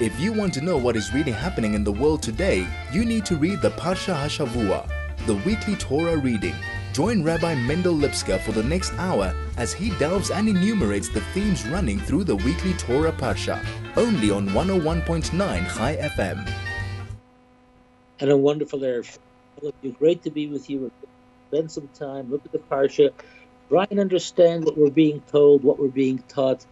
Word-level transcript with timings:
If 0.00 0.18
you 0.18 0.32
want 0.32 0.54
to 0.54 0.62
know 0.62 0.78
what 0.78 0.96
is 0.96 1.12
really 1.12 1.30
happening 1.30 1.74
in 1.74 1.84
the 1.84 1.92
world 1.92 2.22
today, 2.22 2.66
you 2.90 3.04
need 3.04 3.26
to 3.26 3.36
read 3.36 3.60
the 3.60 3.68
Parsha 3.72 4.14
Hashavua, 4.14 4.88
the 5.26 5.34
weekly 5.34 5.76
Torah 5.76 6.16
reading. 6.16 6.54
Join 6.94 7.22
Rabbi 7.22 7.54
Mendel 7.56 7.92
Lipskar 7.92 8.40
for 8.40 8.52
the 8.52 8.62
next 8.62 8.94
hour 8.94 9.34
as 9.58 9.74
he 9.74 9.90
delves 9.98 10.30
and 10.30 10.48
enumerates 10.48 11.10
the 11.10 11.20
themes 11.34 11.66
running 11.68 12.00
through 12.00 12.24
the 12.24 12.34
weekly 12.34 12.72
Torah 12.78 13.12
Parsha, 13.12 13.62
only 13.94 14.30
on 14.30 14.48
101.9 14.48 15.76
Chai 15.76 15.96
FM. 15.96 16.50
And 18.20 18.30
a 18.30 18.36
wonderful 18.38 18.78
Erev. 18.78 19.18
Great 19.98 20.22
to 20.22 20.30
be 20.30 20.46
with 20.46 20.70
you. 20.70 20.90
Spend 21.48 21.70
some 21.70 21.88
time, 21.88 22.30
look 22.30 22.40
at 22.46 22.52
the 22.52 22.58
Parsha, 22.58 23.10
try 23.68 23.86
and 23.90 24.00
understand 24.00 24.64
what 24.64 24.78
we're 24.78 24.88
being 24.88 25.20
told, 25.30 25.62
what 25.62 25.78
we're 25.78 25.88
being 25.88 26.24
taught, 26.26 26.64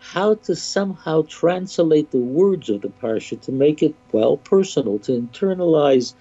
how 0.00 0.34
to 0.34 0.54
somehow 0.54 1.22
translate 1.28 2.10
the 2.10 2.18
words 2.18 2.68
of 2.68 2.82
the 2.82 2.88
Parsha 2.88 3.40
to 3.42 3.52
make 3.52 3.82
it, 3.82 3.94
well, 4.12 4.36
personal, 4.36 4.98
to 5.00 5.20
internalize 5.20 6.14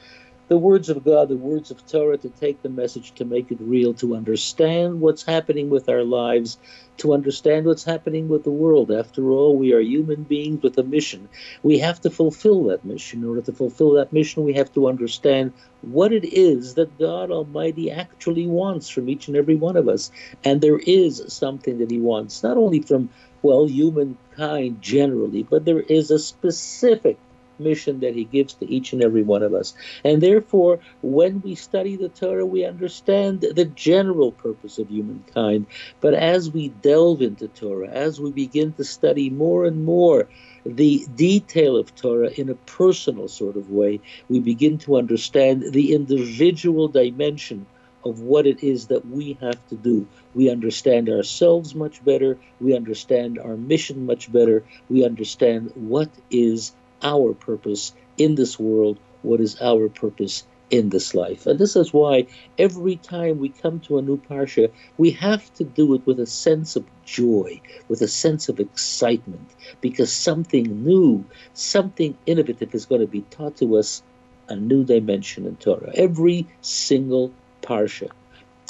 the 0.48 0.58
words 0.58 0.88
of 0.90 1.04
God, 1.04 1.28
the 1.28 1.36
words 1.36 1.72
of 1.72 1.86
Torah, 1.86 2.18
to 2.18 2.30
take 2.30 2.62
the 2.62 2.70
message, 2.70 3.14
to 3.16 3.26
make 3.26 3.52
it 3.52 3.58
real, 3.60 3.94
to 3.96 4.16
understand 4.16 5.02
what's 5.02 5.26
happening 5.26 5.70
with 5.70 5.90
our 5.90 6.04
lives, 6.04 6.58
to 6.98 7.14
understand 7.14 7.66
what's 7.66 7.84
happening 7.84 8.30
with 8.30 8.46
the 8.46 8.52
world. 8.52 8.90
After 8.90 9.30
all, 9.30 9.58
we 9.58 9.74
are 9.74 9.82
human 9.82 10.24
beings 10.24 10.64
with 10.64 10.78
a 10.78 10.84
mission. 10.84 11.28
We 11.64 11.80
have 11.80 12.00
to 12.02 12.10
fulfill 12.10 12.66
that 12.66 12.86
mission. 12.86 13.24
In 13.24 13.30
order 13.30 13.42
to 13.42 13.52
fulfill 13.52 13.94
that 13.94 14.14
mission, 14.14 14.46
we 14.46 14.54
have 14.54 14.74
to 14.74 14.88
understand 14.88 15.52
what 15.82 16.14
it 16.14 16.24
is 16.24 16.76
that 16.76 16.98
God 16.98 17.30
Almighty 17.30 17.92
actually 17.92 18.48
wants 18.48 18.88
from 18.90 19.10
each 19.10 19.28
and 19.28 19.36
every 19.36 19.56
one 19.56 19.76
of 19.76 19.90
us. 19.90 20.12
And 20.46 20.62
there 20.62 20.80
is 20.80 21.24
something 21.28 21.80
that 21.80 21.92
He 21.92 22.00
wants, 22.00 22.42
not 22.42 22.56
only 22.56 22.82
from, 22.82 23.10
well, 23.42 23.68
humankind 23.68 24.82
generally, 24.82 25.44
but 25.44 25.66
there 25.66 25.82
is 25.82 26.10
a 26.10 26.20
specific 26.20 27.18
mission 27.60 28.00
that 28.02 28.16
he 28.16 28.24
gives 28.24 28.54
to 28.56 28.72
each 28.72 28.94
and 28.94 29.04
every 29.04 29.24
one 29.24 29.44
of 29.44 29.54
us. 29.54 29.74
And 30.04 30.22
therefore, 30.22 30.80
when 31.02 31.42
we 31.42 31.56
study 31.56 31.96
the 31.96 32.10
Torah, 32.10 32.46
we 32.46 32.66
understand 32.66 33.42
the 33.42 33.66
general 33.66 34.32
purpose 34.32 34.78
of 34.78 34.90
humankind. 34.90 35.68
But 36.02 36.14
as 36.14 36.52
we 36.52 36.70
delve 36.70 37.22
into 37.22 37.48
Torah, 37.48 37.90
as 37.90 38.20
we 38.20 38.32
begin 38.32 38.74
to 38.74 38.84
study 38.84 39.30
more 39.30 39.66
and 39.66 39.86
more 39.86 40.28
the 40.66 41.06
detail 41.16 41.78
of 41.78 41.96
Torah 41.96 42.30
in 42.30 42.50
a 42.50 42.56
personal 42.56 43.28
sort 43.28 43.56
of 43.56 43.70
way, 43.70 44.02
we 44.30 44.40
begin 44.40 44.78
to 44.80 44.98
understand 44.98 45.72
the 45.72 45.94
individual 45.94 46.88
dimension 46.88 47.66
of 48.08 48.22
what 48.22 48.48
it 48.48 48.64
is 48.64 48.88
that 48.88 49.06
we 49.06 49.38
have 49.42 49.68
to 49.68 49.76
do. 49.76 50.08
We 50.34 50.50
understand 50.50 51.10
ourselves 51.10 51.76
much 51.76 52.04
better. 52.04 52.38
We 52.60 52.76
understand 52.76 53.40
our 53.40 53.58
mission 53.58 54.06
much 54.06 54.32
better. 54.32 54.64
We 54.90 55.04
understand 55.04 55.72
what 55.76 56.10
is 56.30 56.74
our 57.02 57.34
purpose 57.34 57.94
in 58.18 58.36
this 58.36 58.60
world, 58.60 59.00
what 59.22 59.40
is 59.40 59.62
our 59.62 59.90
purpose 59.90 60.44
in 60.70 60.90
this 60.90 61.14
life. 61.16 61.46
And 61.46 61.58
this 61.58 61.76
is 61.76 61.94
why 61.94 62.28
every 62.58 62.98
time 62.98 63.40
we 63.40 63.50
come 63.50 63.80
to 63.82 63.98
a 63.98 64.02
new 64.02 64.18
Parsha, 64.18 64.72
we 64.98 65.12
have 65.12 65.54
to 65.56 65.64
do 65.64 65.94
it 65.94 66.06
with 66.06 66.20
a 66.20 66.26
sense 66.26 66.76
of 66.76 66.86
joy, 67.06 67.62
with 67.88 68.02
a 68.02 68.08
sense 68.08 68.50
of 68.50 68.60
excitement, 68.60 69.50
because 69.82 70.12
something 70.12 70.84
new, 70.84 71.24
something 71.54 72.18
innovative 72.26 72.76
is 72.76 72.86
going 72.86 73.02
to 73.02 73.08
be 73.08 73.22
taught 73.22 73.58
to 73.58 73.78
us, 73.78 74.04
a 74.50 74.56
new 74.56 74.84
dimension 74.84 75.46
in 75.46 75.56
Torah. 75.58 75.92
Every 75.94 76.48
single 76.62 77.34
Parsha 77.62 78.10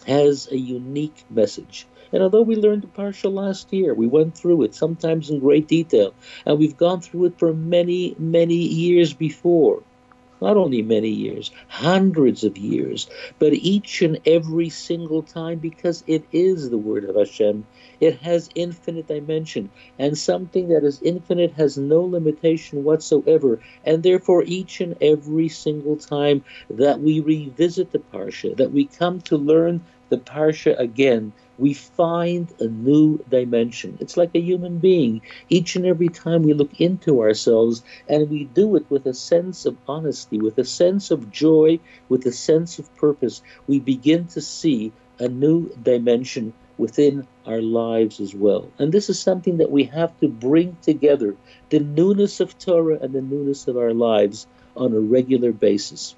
has 0.08 0.47
a 0.52 0.58
unique 0.58 1.25
message. 1.30 1.86
And 2.13 2.23
although 2.23 2.41
we 2.41 2.55
learned 2.55 2.83
the 2.83 2.88
Parsha 2.88 3.31
last 3.31 3.73
year, 3.73 3.94
we 3.94 4.08
went 4.08 4.38
through 4.38 4.64
it 4.64 4.73
sometimes 4.73 5.30
in 5.30 5.39
great 5.39 5.67
detail, 5.67 6.14
and 6.45 6.58
we've 6.58 6.77
gone 6.77 7.02
through 7.02 7.25
it 7.25 7.38
for 7.38 7.53
many, 7.53 8.16
many 8.17 8.55
years 8.55 9.14
before. 9.14 9.83
Not 10.39 10.55
only 10.55 10.83
many 10.83 11.09
years, 11.09 11.49
hundreds 11.67 12.44
of 12.44 12.59
years, 12.59 13.09
but 13.39 13.54
each 13.54 14.04
and 14.04 14.20
every 14.26 14.70
single 14.70 15.23
time 15.23 15.58
because 15.58 16.04
it 16.05 16.23
is 16.32 16.70
the 16.70 16.77
word 16.77 17.05
of 17.05 17.15
Hashem. 17.15 17.65
It 17.99 18.20
has 18.20 18.48
infinite 18.53 19.08
dimension, 19.08 19.71
and 19.98 20.15
something 20.15 20.70
that 20.70 20.83
is 20.83 21.02
infinite 21.02 21.53
has 21.53 21.80
no 21.80 22.02
limitation 22.02 22.83
whatsoever. 22.83 23.59
And 23.83 24.03
therefore, 24.03 24.43
each 24.45 24.80
and 24.80 24.95
every 25.02 25.49
single 25.49 25.98
time 25.98 26.43
that 26.70 27.02
we 27.02 27.20
revisit 27.20 27.92
the 27.92 27.99
Parsha, 27.99 28.55
that 28.58 28.71
we 28.71 28.86
come 28.86 29.21
to 29.21 29.37
learn 29.37 29.83
the 30.10 30.18
Parsha 30.18 30.78
again, 30.80 31.34
we 31.58 31.73
find 31.73 32.54
a 32.60 32.68
new 32.68 33.18
dimension. 33.30 33.98
It's 34.00 34.18
like 34.18 34.32
a 34.36 34.40
human 34.40 34.78
being. 34.78 35.22
Each 35.50 35.76
and 35.76 35.86
every 35.86 36.10
time 36.10 36.44
we 36.44 36.54
look 36.54 36.80
into 36.80 37.22
ourselves 37.22 37.84
and 38.08 38.30
we 38.30 38.45
do 38.45 38.76
it 38.76 38.86
with 38.90 39.06
a 39.06 39.14
sense 39.14 39.66
of 39.66 39.78
honesty, 39.88 40.38
with 40.38 40.58
a 40.58 40.66
sense 40.66 41.12
of 41.12 41.32
joy, 41.32 41.80
with 42.10 42.26
a 42.26 42.32
sense 42.32 42.80
of 42.80 42.95
purpose, 42.95 43.42
we 43.68 43.80
begin 43.80 44.28
to 44.28 44.42
see 44.42 44.92
a 45.20 45.28
new 45.28 45.70
dimension 45.82 46.54
within 46.78 47.28
our 47.45 47.62
lives 47.62 48.20
as 48.20 48.36
well. 48.36 48.70
And 48.78 48.92
this 48.92 49.10
is 49.10 49.20
something 49.20 49.58
that 49.58 49.72
we 49.72 49.86
have 49.86 50.18
to 50.20 50.28
bring 50.28 50.78
together 50.82 51.36
the 51.70 51.80
newness 51.80 52.39
of 52.39 52.58
Torah 52.60 53.00
and 53.02 53.14
the 53.14 53.22
newness 53.22 53.68
of 53.68 53.78
our 53.78 53.94
lives 53.94 54.45
on 54.76 54.94
a 54.94 55.00
regular 55.00 55.52
basis. 55.52 56.16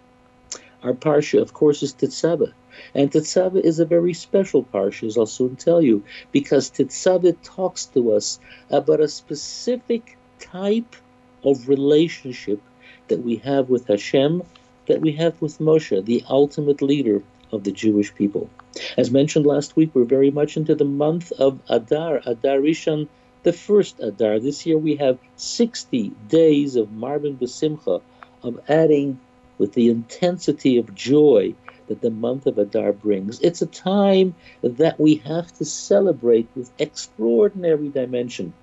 Our 0.84 0.94
Parsha, 0.94 1.42
of 1.42 1.54
course, 1.54 1.82
is 1.84 1.94
Tetzaveh. 1.94 2.54
And 2.96 3.12
Tetzaveh 3.12 3.62
is 3.62 3.80
a 3.80 3.86
very 3.86 4.14
special 4.14 4.64
parsha, 4.64 5.08
as 5.08 5.18
I'll 5.18 5.26
soon 5.26 5.56
tell 5.56 5.82
you, 5.82 6.04
because 6.32 6.72
Tetzaveh 6.72 7.36
talks 7.44 7.86
to 7.88 8.14
us 8.14 8.40
about 8.70 9.00
a 9.00 9.08
specific 9.08 10.18
type 10.40 10.96
of 11.44 11.70
relationship 11.70 12.62
that 13.08 13.24
we 13.24 13.38
have 13.38 13.70
with 13.70 13.88
Hashem, 13.88 14.44
that 14.88 15.02
we 15.02 15.12
have 15.14 15.40
with 15.42 15.60
Moshe, 15.60 16.04
the 16.04 16.24
ultimate 16.30 16.82
leader 16.82 17.22
of 17.52 17.64
the 17.64 17.72
Jewish 17.72 18.14
people. 18.16 18.50
As 18.98 19.12
mentioned 19.12 19.46
last 19.46 19.76
week, 19.76 19.92
we're 19.94 20.04
very 20.04 20.32
much 20.32 20.58
into 20.58 20.76
the 20.76 20.86
month 20.86 21.32
of 21.34 21.60
Adar, 21.70 22.22
Adar 22.26 22.58
Rishon, 22.58 23.08
the 23.44 23.54
first 23.54 24.00
Adar. 24.00 24.40
This 24.40 24.66
year 24.66 24.78
we 24.78 24.96
have 24.98 25.18
60 25.38 26.10
days 26.28 26.76
of 26.76 26.92
Marbin 26.92 27.38
B'Simcha, 27.38 28.02
of 28.44 28.60
adding 28.70 29.20
with 29.58 29.74
the 29.74 29.90
intensity 29.90 30.78
of 30.78 30.96
joy 30.96 31.54
that 31.90 32.02
the 32.02 32.10
month 32.10 32.46
of 32.46 32.58
Adar 32.58 32.94
brings. 32.94 33.40
It's 33.42 33.62
a 33.62 33.68
time 33.68 34.34
that 34.64 35.00
we 35.00 35.16
have 35.16 35.52
to 35.58 35.66
celebrate 35.66 36.48
with 36.56 36.72
extraordinary 36.80 37.90
dimension 37.90 38.54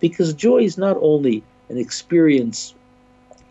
because 0.00 0.32
joy 0.32 0.62
is 0.62 0.78
not 0.78 0.96
only 1.00 1.42
an 1.68 1.76
experience 1.78 2.74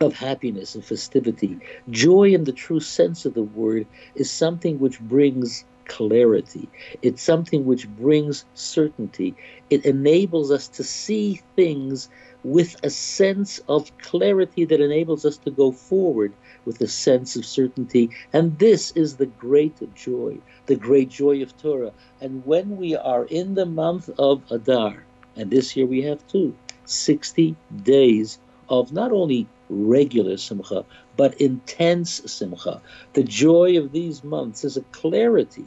of 0.01 0.13
happiness 0.13 0.75
and 0.75 0.83
festivity. 0.83 1.59
Joy, 1.89 2.33
in 2.33 2.43
the 2.43 2.51
true 2.51 2.79
sense 2.79 3.25
of 3.25 3.33
the 3.33 3.43
word, 3.43 3.85
is 4.15 4.31
something 4.31 4.79
which 4.79 4.99
brings 4.99 5.63
clarity. 5.87 6.69
It's 7.01 7.21
something 7.21 7.65
which 7.65 7.87
brings 7.87 8.45
certainty. 8.53 9.35
It 9.69 9.85
enables 9.85 10.51
us 10.51 10.67
to 10.69 10.83
see 10.83 11.41
things 11.55 12.09
with 12.43 12.75
a 12.83 12.89
sense 12.91 13.59
of 13.67 13.97
clarity 13.97 14.65
that 14.65 14.79
enables 14.79 15.25
us 15.25 15.37
to 15.37 15.49
go 15.49 15.71
forward 15.71 16.31
with 16.63 16.79
a 16.81 16.87
sense 16.87 17.35
of 17.35 17.45
certainty. 17.45 18.11
And 18.33 18.59
this 18.59 18.91
is 18.91 19.15
the 19.15 19.25
great 19.25 19.95
joy, 19.95 20.37
the 20.67 20.75
great 20.75 21.09
joy 21.09 21.41
of 21.41 21.57
Torah. 21.57 21.91
And 22.21 22.45
when 22.45 22.77
we 22.77 22.95
are 22.95 23.25
in 23.25 23.55
the 23.55 23.65
month 23.65 24.09
of 24.19 24.43
Adar, 24.51 25.05
and 25.35 25.49
this 25.49 25.75
year 25.75 25.87
we 25.87 26.03
have 26.03 26.25
two, 26.27 26.55
60 26.85 27.55
days 27.83 28.37
of 28.69 28.91
not 28.91 29.11
only 29.11 29.47
regular 29.69 30.37
simcha, 30.37 30.85
but 31.17 31.41
intense 31.41 32.21
simcha. 32.31 32.81
The 33.13 33.23
joy 33.23 33.77
of 33.79 33.91
these 33.91 34.23
months 34.23 34.63
is 34.63 34.77
a 34.77 34.81
clarity 34.91 35.65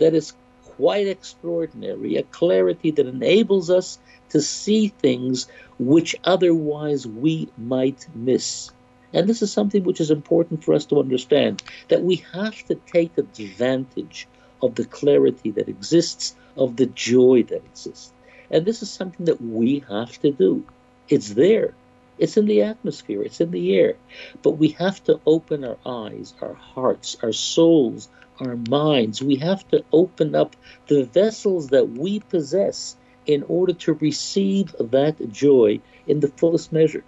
that 0.00 0.14
is 0.14 0.34
quite 0.76 1.06
extraordinary, 1.06 2.16
a 2.16 2.22
clarity 2.24 2.90
that 2.90 3.06
enables 3.06 3.70
us 3.70 3.98
to 4.30 4.40
see 4.40 4.88
things 4.88 5.46
which 5.78 6.16
otherwise 6.24 7.06
we 7.06 7.48
might 7.56 8.06
miss. 8.14 8.70
And 9.12 9.28
this 9.28 9.42
is 9.42 9.52
something 9.52 9.84
which 9.84 10.00
is 10.00 10.10
important 10.10 10.64
for 10.64 10.74
us 10.74 10.86
to 10.86 11.00
understand 11.00 11.62
that 11.88 12.02
we 12.02 12.24
have 12.32 12.62
to 12.64 12.74
take 12.74 13.18
advantage 13.18 14.26
of 14.62 14.74
the 14.74 14.84
clarity 14.84 15.50
that 15.52 15.68
exists, 15.68 16.34
of 16.56 16.76
the 16.76 16.86
joy 16.86 17.42
that 17.44 17.64
exists. 17.64 18.12
And 18.50 18.64
this 18.64 18.82
is 18.82 18.90
something 18.90 19.26
that 19.26 19.40
we 19.40 19.84
have 19.88 20.18
to 20.20 20.30
do. 20.30 20.64
It's 21.08 21.30
there, 21.34 21.74
it's 22.18 22.36
in 22.36 22.46
the 22.46 22.62
atmosphere, 22.62 23.22
it's 23.22 23.40
in 23.40 23.50
the 23.50 23.76
air. 23.76 23.96
But 24.42 24.52
we 24.52 24.68
have 24.70 25.02
to 25.04 25.20
open 25.26 25.64
our 25.64 25.78
eyes, 25.84 26.34
our 26.40 26.54
hearts, 26.54 27.16
our 27.22 27.32
souls, 27.32 28.08
our 28.40 28.56
minds. 28.68 29.22
We 29.22 29.36
have 29.36 29.66
to 29.68 29.84
open 29.92 30.34
up 30.34 30.56
the 30.88 31.04
vessels 31.04 31.68
that 31.68 31.90
we 31.90 32.20
possess 32.20 32.96
in 33.26 33.44
order 33.48 33.72
to 33.72 33.94
receive 33.94 34.74
that 34.78 35.16
joy 35.30 35.80
in 36.06 36.20
the 36.20 36.28
fullest 36.28 36.72
measure. 36.72 37.04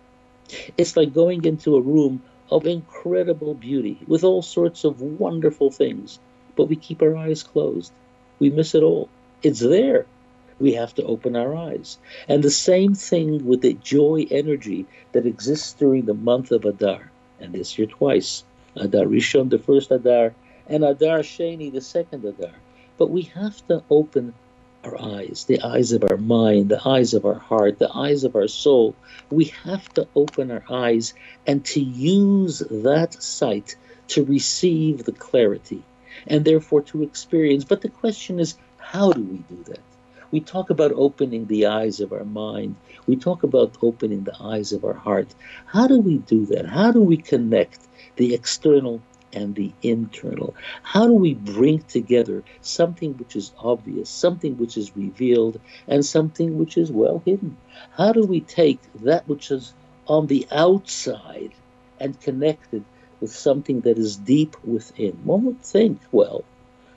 It's 0.76 0.96
like 0.96 1.14
going 1.14 1.44
into 1.44 1.76
a 1.76 1.80
room 1.80 2.22
of 2.50 2.66
incredible 2.66 3.54
beauty 3.54 3.98
with 4.06 4.24
all 4.24 4.42
sorts 4.42 4.84
of 4.84 5.00
wonderful 5.00 5.70
things, 5.70 6.18
but 6.54 6.68
we 6.68 6.76
keep 6.76 7.00
our 7.00 7.16
eyes 7.16 7.42
closed. 7.42 7.92
We 8.38 8.50
miss 8.50 8.74
it 8.74 8.82
all. 8.82 9.08
It's 9.42 9.60
there, 9.60 10.06
we 10.60 10.74
have 10.74 10.94
to 10.94 11.04
open 11.04 11.34
our 11.34 11.56
eyes. 11.56 11.98
And 12.28 12.42
the 12.42 12.50
same 12.50 12.94
thing 12.94 13.46
with 13.46 13.62
the 13.62 13.74
joy 13.74 14.26
energy 14.30 14.86
that 15.12 15.26
exists 15.26 15.72
during 15.72 16.04
the 16.04 16.14
month 16.14 16.52
of 16.52 16.64
Adar, 16.64 17.10
and 17.40 17.52
this 17.52 17.78
year 17.78 17.88
twice. 17.88 18.44
Adar 18.76 19.06
Rishon, 19.06 19.50
the 19.50 19.58
first 19.58 19.90
Adar, 19.90 20.34
and 20.72 20.84
Adar 20.84 21.18
Sheni, 21.18 21.70
the 21.70 21.82
second 21.82 22.24
Adar. 22.24 22.54
But 22.96 23.10
we 23.10 23.22
have 23.34 23.64
to 23.68 23.82
open 23.90 24.32
our 24.84 24.98
eyes, 25.00 25.44
the 25.46 25.60
eyes 25.60 25.92
of 25.92 26.02
our 26.02 26.16
mind, 26.16 26.70
the 26.70 26.80
eyes 26.88 27.12
of 27.12 27.26
our 27.26 27.38
heart, 27.38 27.78
the 27.78 27.94
eyes 27.94 28.24
of 28.24 28.34
our 28.34 28.48
soul. 28.48 28.94
We 29.30 29.52
have 29.64 29.92
to 29.94 30.08
open 30.16 30.50
our 30.50 30.64
eyes 30.70 31.12
and 31.46 31.62
to 31.66 31.80
use 31.80 32.60
that 32.70 33.22
sight 33.22 33.76
to 34.08 34.24
receive 34.24 35.04
the 35.04 35.12
clarity 35.12 35.82
and 36.26 36.42
therefore 36.42 36.80
to 36.82 37.02
experience. 37.02 37.64
But 37.64 37.82
the 37.82 37.90
question 37.90 38.40
is, 38.40 38.56
how 38.78 39.12
do 39.12 39.22
we 39.22 39.38
do 39.54 39.62
that? 39.64 39.80
We 40.30 40.40
talk 40.40 40.70
about 40.70 40.92
opening 40.92 41.46
the 41.46 41.66
eyes 41.66 42.00
of 42.00 42.14
our 42.14 42.24
mind. 42.24 42.76
We 43.06 43.16
talk 43.16 43.42
about 43.42 43.76
opening 43.82 44.24
the 44.24 44.36
eyes 44.40 44.72
of 44.72 44.86
our 44.86 44.94
heart. 44.94 45.28
How 45.66 45.86
do 45.86 46.00
we 46.00 46.16
do 46.16 46.46
that? 46.46 46.64
How 46.64 46.92
do 46.92 47.02
we 47.02 47.18
connect 47.18 47.80
the 48.16 48.32
external 48.32 49.02
and 49.32 49.54
the 49.54 49.72
internal? 49.82 50.54
How 50.82 51.06
do 51.06 51.14
we 51.14 51.34
bring 51.34 51.82
together 51.82 52.42
something 52.60 53.14
which 53.14 53.36
is 53.36 53.52
obvious, 53.58 54.08
something 54.08 54.56
which 54.58 54.76
is 54.76 54.96
revealed, 54.96 55.60
and 55.88 56.04
something 56.04 56.58
which 56.58 56.76
is 56.76 56.90
well 56.90 57.22
hidden? 57.24 57.56
How 57.92 58.12
do 58.12 58.24
we 58.24 58.40
take 58.40 58.80
that 59.02 59.28
which 59.28 59.50
is 59.50 59.72
on 60.06 60.26
the 60.26 60.46
outside 60.50 61.52
and 62.00 62.20
connect 62.20 62.74
it 62.74 62.82
with 63.20 63.32
something 63.32 63.80
that 63.82 63.98
is 63.98 64.16
deep 64.16 64.56
within? 64.64 65.12
One 65.24 65.44
would 65.44 65.62
think, 65.62 66.00
well, 66.10 66.44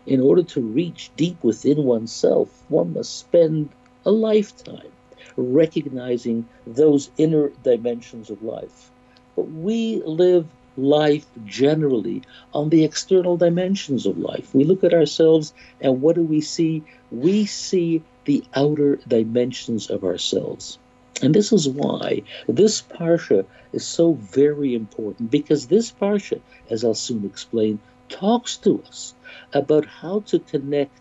in 0.06 0.22
order 0.22 0.44
to 0.44 0.62
reach 0.62 1.12
deep 1.16 1.44
within 1.44 1.84
oneself, 1.84 2.50
one 2.70 2.94
must 2.94 3.18
spend 3.18 3.70
a 4.06 4.12
lifetime 4.12 4.92
recognizing 5.38 6.48
those 6.66 7.10
inner 7.18 7.50
dimensions 7.64 8.30
of 8.30 8.44
life. 8.44 8.92
But 9.36 9.50
we 9.50 10.02
live 10.04 10.48
life 10.78 11.26
generally 11.46 12.22
on 12.54 12.70
the 12.70 12.84
external 12.84 13.38
dimensions 13.38 14.06
of 14.06 14.18
life. 14.18 14.54
We 14.54 14.64
look 14.64 14.84
at 14.84 14.94
ourselves 14.94 15.54
and 15.82 16.02
what 16.02 16.16
do 16.16 16.24
we 16.24 16.42
see? 16.42 16.84
We 17.12 17.46
see 17.46 18.04
the 18.26 18.44
outer 18.54 18.98
dimensions 19.08 19.90
of 19.90 20.04
ourselves. 20.04 20.78
And 21.22 21.34
this 21.34 21.54
is 21.54 21.70
why 21.70 22.24
this 22.48 22.82
Parsha 22.82 23.46
is 23.72 23.86
so 23.86 24.14
very 24.14 24.76
important 24.76 25.32
because 25.32 25.68
this 25.68 25.92
Parsha, 25.92 26.42
as 26.70 26.84
I'll 26.84 26.94
soon 26.94 27.26
explain, 27.26 27.80
talks 28.10 28.58
to 28.58 28.84
us 28.88 29.14
about 29.54 29.86
how 29.86 30.20
to 30.28 30.40
connect 30.40 31.00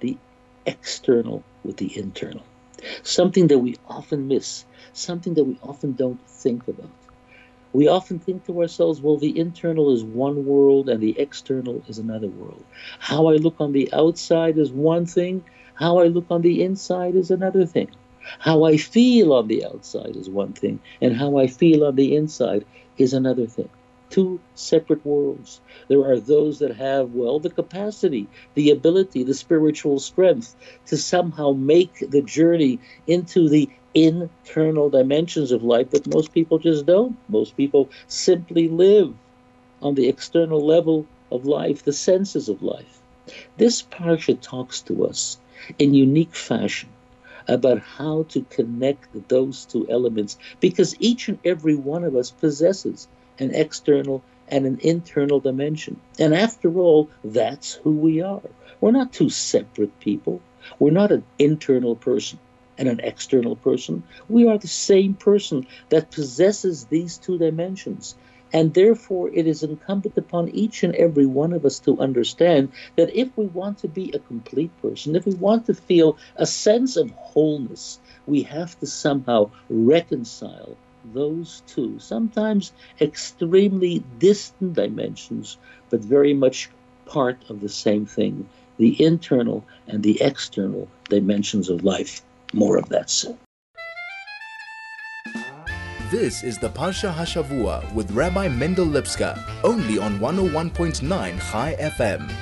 the 0.00 0.18
external 0.66 1.42
with 1.64 1.78
the 1.78 1.96
internal. 1.96 2.44
Something 3.02 3.46
that 3.48 3.58
we 3.58 3.76
often 3.88 4.28
miss, 4.28 4.64
something 4.92 5.34
that 5.34 5.44
we 5.44 5.58
often 5.62 5.92
don't 5.92 6.20
think 6.28 6.68
about 6.68 6.90
we 7.74 7.88
often 7.88 8.20
think 8.20 8.46
to 8.46 8.62
ourselves, 8.62 9.00
well, 9.00 9.18
the 9.18 9.36
internal 9.38 9.92
is 9.92 10.04
one 10.04 10.46
world 10.46 10.88
and 10.88 11.02
the 11.02 11.18
external 11.18 11.82
is 11.88 11.98
another 11.98 12.28
world. 12.28 12.64
How 13.00 13.26
I 13.26 13.34
look 13.36 13.56
on 13.60 13.72
the 13.72 13.92
outside 13.92 14.58
is 14.58 14.70
one 14.72 15.06
thing, 15.06 15.44
how 15.74 15.98
I 15.98 16.06
look 16.06 16.26
on 16.30 16.42
the 16.42 16.62
inside 16.62 17.16
is 17.16 17.32
another 17.32 17.66
thing. 17.66 17.90
How 18.38 18.64
I 18.64 18.76
feel 18.76 19.32
on 19.32 19.48
the 19.48 19.66
outside 19.66 20.16
is 20.16 20.30
one 20.30 20.52
thing, 20.52 20.80
and 21.02 21.16
how 21.16 21.36
I 21.36 21.48
feel 21.48 21.84
on 21.84 21.96
the 21.96 22.14
inside 22.16 22.64
is 22.96 23.12
another 23.12 23.46
thing. 23.46 23.68
Two 24.10 24.40
separate 24.54 25.04
worlds. 25.04 25.60
There 25.88 26.04
are 26.04 26.20
those 26.20 26.58
that 26.60 26.76
have, 26.76 27.14
well, 27.14 27.40
the 27.40 27.50
capacity, 27.50 28.28
the 28.54 28.70
ability, 28.70 29.24
the 29.24 29.34
spiritual 29.34 29.98
strength 29.98 30.54
to 30.86 30.96
somehow 30.96 31.52
make 31.52 32.10
the 32.10 32.22
journey 32.22 32.78
into 33.06 33.48
the 33.48 33.68
internal 33.94 34.90
dimensions 34.90 35.52
of 35.52 35.62
life 35.62 35.88
but 35.90 36.12
most 36.12 36.32
people 36.32 36.58
just 36.58 36.84
don't. 36.86 37.16
Most 37.28 37.56
people 37.56 37.90
simply 38.08 38.68
live 38.68 39.14
on 39.80 39.94
the 39.94 40.08
external 40.08 40.60
level 40.64 41.06
of 41.30 41.46
life, 41.46 41.84
the 41.84 41.92
senses 41.92 42.48
of 42.48 42.62
life. 42.62 43.00
This 43.56 43.82
parsha 43.82 44.38
talks 44.40 44.80
to 44.82 45.06
us 45.06 45.38
in 45.78 45.94
unique 45.94 46.34
fashion 46.34 46.90
about 47.48 47.78
how 47.78 48.24
to 48.30 48.42
connect 48.50 49.28
those 49.28 49.64
two 49.66 49.86
elements 49.88 50.38
because 50.60 50.96
each 50.98 51.28
and 51.28 51.38
every 51.44 51.74
one 51.74 52.04
of 52.04 52.16
us 52.16 52.30
possesses 52.30 53.06
an 53.38 53.54
external 53.54 54.22
and 54.48 54.66
an 54.66 54.78
internal 54.82 55.40
dimension. 55.40 56.00
And 56.18 56.34
after 56.34 56.78
all, 56.78 57.10
that's 57.24 57.74
who 57.74 57.92
we 57.92 58.20
are. 58.20 58.42
We're 58.80 58.90
not 58.90 59.12
two 59.12 59.30
separate 59.30 59.98
people. 60.00 60.40
We're 60.78 60.90
not 60.90 61.12
an 61.12 61.24
internal 61.38 61.96
person 61.96 62.38
and 62.76 62.88
an 62.88 63.00
external 63.00 63.56
person. 63.56 64.02
We 64.28 64.48
are 64.48 64.58
the 64.58 64.68
same 64.68 65.14
person 65.14 65.66
that 65.88 66.10
possesses 66.10 66.84
these 66.86 67.16
two 67.16 67.38
dimensions. 67.38 68.14
And 68.52 68.72
therefore, 68.72 69.30
it 69.32 69.46
is 69.48 69.64
incumbent 69.64 70.16
upon 70.16 70.48
each 70.50 70.84
and 70.84 70.94
every 70.94 71.26
one 71.26 71.52
of 71.52 71.64
us 71.64 71.80
to 71.80 71.98
understand 71.98 72.70
that 72.96 73.14
if 73.16 73.36
we 73.36 73.46
want 73.46 73.78
to 73.78 73.88
be 73.88 74.12
a 74.12 74.20
complete 74.20 74.70
person, 74.80 75.16
if 75.16 75.26
we 75.26 75.34
want 75.34 75.66
to 75.66 75.74
feel 75.74 76.16
a 76.36 76.46
sense 76.46 76.96
of 76.96 77.10
wholeness, 77.12 77.98
we 78.26 78.42
have 78.42 78.78
to 78.78 78.86
somehow 78.86 79.50
reconcile 79.68 80.76
those 81.12 81.62
two, 81.66 81.98
sometimes 81.98 82.72
extremely 83.00 84.02
distant 84.18 84.74
dimensions, 84.74 85.58
but 85.90 86.00
very 86.00 86.34
much 86.34 86.70
part 87.06 87.38
of 87.48 87.60
the 87.60 87.68
same 87.68 88.06
thing 88.06 88.48
the 88.76 89.00
internal 89.02 89.64
and 89.86 90.02
the 90.02 90.20
external 90.20 90.88
dimensions 91.08 91.68
of 91.68 91.84
life 91.84 92.22
more 92.52 92.76
of 92.76 92.88
that 92.88 93.08
soon. 93.10 93.38
This 96.10 96.44
is 96.44 96.58
the 96.58 96.68
Parsha 96.68 97.12
Hashavua 97.12 97.92
with 97.94 98.10
Rabbi 98.12 98.48
Mendel 98.48 98.86
Lipskar, 98.86 99.42
only 99.64 99.98
on 99.98 100.18
101.9 100.20 101.02
Chai 101.50 101.76
FM. 101.80 102.32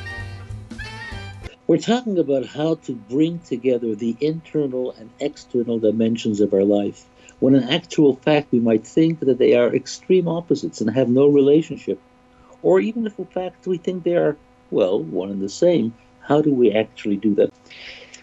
We're 1.66 1.78
talking 1.78 2.18
about 2.18 2.44
how 2.44 2.74
to 2.86 2.94
bring 2.94 3.38
together 3.38 3.94
the 3.94 4.16
internal 4.20 4.92
and 4.98 5.08
external 5.20 5.78
dimensions 5.78 6.40
of 6.40 6.52
our 6.52 6.64
life, 6.64 7.06
when 7.42 7.56
in 7.56 7.68
actual 7.70 8.14
fact 8.14 8.52
we 8.52 8.60
might 8.60 8.86
think 8.86 9.18
that 9.18 9.38
they 9.38 9.56
are 9.56 9.74
extreme 9.74 10.28
opposites 10.28 10.80
and 10.80 10.88
have 10.88 11.08
no 11.08 11.26
relationship. 11.26 11.98
Or 12.62 12.78
even 12.78 13.04
if 13.04 13.18
in 13.18 13.24
fact 13.24 13.66
we 13.66 13.78
think 13.78 14.04
they 14.04 14.14
are, 14.14 14.36
well, 14.70 15.02
one 15.02 15.28
and 15.28 15.42
the 15.42 15.48
same, 15.48 15.92
how 16.20 16.40
do 16.40 16.54
we 16.54 16.70
actually 16.70 17.16
do 17.16 17.34
that? 17.34 17.52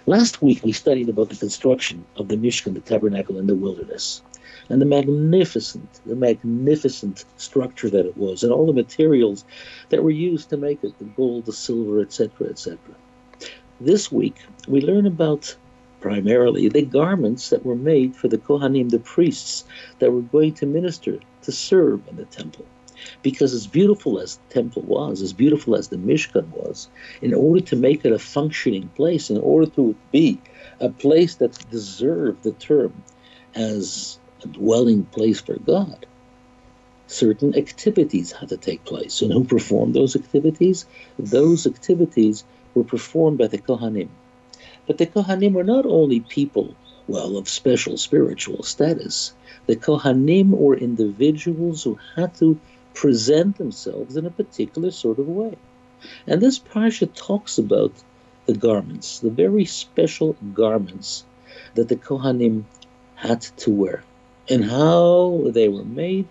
Last 0.06 0.42
week 0.42 0.64
we 0.64 0.72
studied 0.72 1.10
about 1.10 1.28
the 1.28 1.36
construction 1.36 2.06
of 2.16 2.30
the 2.30 2.38
Mishkan, 2.38 2.76
the 2.76 2.80
tabernacle 2.80 3.38
in 3.38 3.48
the 3.48 3.56
wilderness, 3.56 4.22
and 4.70 4.82
the 4.82 4.86
magnificent, 4.86 6.00
the 6.06 6.16
magnificent 6.16 7.26
structure 7.36 7.90
that 7.90 8.06
it 8.06 8.16
was, 8.16 8.42
and 8.44 8.54
all 8.54 8.68
the 8.68 8.82
materials 8.84 9.44
that 9.90 10.02
were 10.02 10.12
used 10.12 10.50
to 10.52 10.56
make 10.56 10.82
it, 10.82 10.98
the 10.98 11.04
gold, 11.04 11.44
the 11.44 11.52
silver, 11.52 12.00
etc., 12.00 12.48
etc. 12.48 12.78
This 13.82 14.10
week 14.10 14.38
we 14.66 14.80
learn 14.80 15.06
about 15.06 15.58
primarily 16.00 16.70
the 16.70 16.82
garments 16.82 17.50
that 17.50 17.66
were 17.66 17.76
made 17.76 18.16
for 18.16 18.28
the 18.28 18.38
Kohanim, 18.38 18.90
the 18.90 19.00
priests, 19.00 19.66
that 20.00 20.12
were 20.12 20.22
going 20.22 20.54
to 20.56 20.66
minister, 20.66 21.20
to 21.44 21.52
serve 21.52 22.08
in 22.08 22.16
the 22.16 22.26
temple 22.26 22.66
because 23.22 23.54
as 23.54 23.68
beautiful 23.68 24.20
as 24.20 24.38
the 24.38 24.54
temple 24.54 24.82
was, 24.84 25.22
as 25.22 25.34
beautiful 25.34 25.76
as 25.76 25.88
the 25.88 25.98
Mishkan 25.98 26.48
was, 26.50 26.90
in 27.22 27.34
order 27.34 27.62
to 27.62 27.76
make 27.76 28.06
it 28.06 28.12
a 28.12 28.20
functioning 28.20 28.90
place, 28.90 29.30
in 29.30 29.38
order 29.38 29.70
to 29.72 29.96
be 30.12 30.40
a 30.80 30.90
place 30.90 31.36
that 31.36 31.70
deserved 31.70 32.44
the 32.44 32.52
term 32.52 33.04
as 33.56 34.20
a 34.44 34.48
dwelling 34.48 35.04
place 35.06 35.42
for 35.42 35.58
God, 35.58 36.06
certain 37.08 37.56
activities 37.56 38.32
had 38.32 38.50
to 38.50 38.58
take 38.58 38.86
place. 38.86 39.22
And 39.22 39.34
who 39.34 39.44
performed 39.44 39.94
those 39.94 40.16
activities? 40.16 40.86
Those 41.18 41.66
activities 41.68 42.44
were 42.74 42.84
performed 42.84 43.38
by 43.38 43.48
the 43.48 43.58
Kohanim. 43.58 44.10
But 44.90 44.98
the 44.98 45.06
Kohanim 45.06 45.54
were 45.54 45.64
not 45.64 45.86
only 45.86 46.22
people, 46.22 46.74
well, 47.08 47.38
of 47.38 47.48
special 47.48 47.96
spiritual 47.96 48.64
status. 48.64 49.34
The 49.68 49.76
Kohanim 49.76 50.50
were 50.50 50.76
individuals 50.76 51.84
who 51.84 52.00
had 52.16 52.34
to 52.40 52.60
present 52.96 53.60
themselves 53.60 54.18
in 54.18 54.26
a 54.26 54.32
particular 54.32 54.90
sort 54.90 55.20
of 55.20 55.28
way. 55.28 55.60
And 56.26 56.42
this 56.42 56.58
parsha 56.58 57.08
talks 57.14 57.60
about 57.60 57.94
the 58.48 58.56
garments, 58.56 59.20
the 59.20 59.30
very 59.30 59.64
special 59.64 60.36
garments 60.56 61.24
that 61.76 61.88
the 61.88 61.96
Kohanim 61.96 62.64
had 63.14 63.42
to 63.58 63.70
wear, 63.70 64.04
and 64.50 64.66
how 64.66 65.52
they 65.52 65.70
were 65.70 65.86
made, 65.86 66.30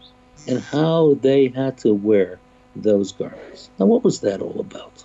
and 0.49 0.59
how 0.59 1.17
they 1.23 1.47
had 1.47 1.79
to 1.79 1.95
wear 1.95 2.41
those 2.75 3.13
garments. 3.13 3.71
Now, 3.79 3.87
what 3.87 4.03
was 4.03 4.19
that 4.23 4.43
all 4.43 4.59
about? 4.59 5.05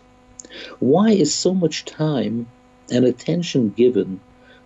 Why 0.79 1.11
is 1.11 1.35
so 1.35 1.53
much 1.53 1.85
time 1.85 2.47
and 2.93 3.05
attention 3.05 3.69
given 3.69 4.19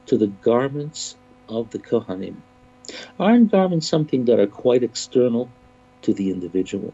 to 0.06 0.18
the 0.18 0.28
garments 0.28 1.16
of 1.50 1.72
the 1.72 1.80
Kohanim? 1.80 2.36
Aren't 3.20 3.52
garments 3.52 3.88
something 3.88 4.26
that 4.26 4.40
are 4.40 4.48
quite 4.48 4.84
external 4.84 5.50
to 6.04 6.14
the 6.14 6.30
individual. 6.32 6.94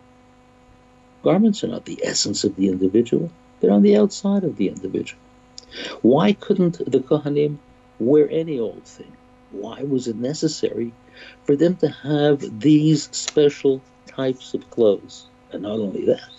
Garments 1.24 1.64
are 1.64 1.68
not 1.68 1.86
the 1.86 2.00
essence 2.04 2.44
of 2.44 2.56
the 2.56 2.70
individual, 2.70 3.32
they're 3.60 3.72
on 3.72 3.84
the 3.84 3.98
outside 3.98 4.44
of 4.44 4.58
the 4.58 4.68
individual. 4.68 5.22
Why 6.02 6.34
couldn't 6.34 6.80
the 6.86 7.00
Kohanim 7.00 7.58
wear 8.00 8.30
any 8.30 8.60
old 8.60 8.84
thing. 8.84 9.12
Why 9.52 9.84
was 9.84 10.08
it 10.08 10.16
necessary 10.16 10.94
for 11.46 11.56
them 11.56 11.76
to 11.78 11.90
have 11.90 12.60
these 12.60 13.10
special 13.12 13.82
types 14.08 14.54
of 14.54 14.70
clothes? 14.72 15.26
And 15.52 15.64
not 15.64 15.80
only 15.80 16.06
that, 16.06 16.32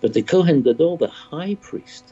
but 0.00 0.14
the 0.14 0.22
Kohen 0.22 0.62
Gadol, 0.62 0.96
the 0.96 1.08
high 1.08 1.56
priest, 1.60 2.04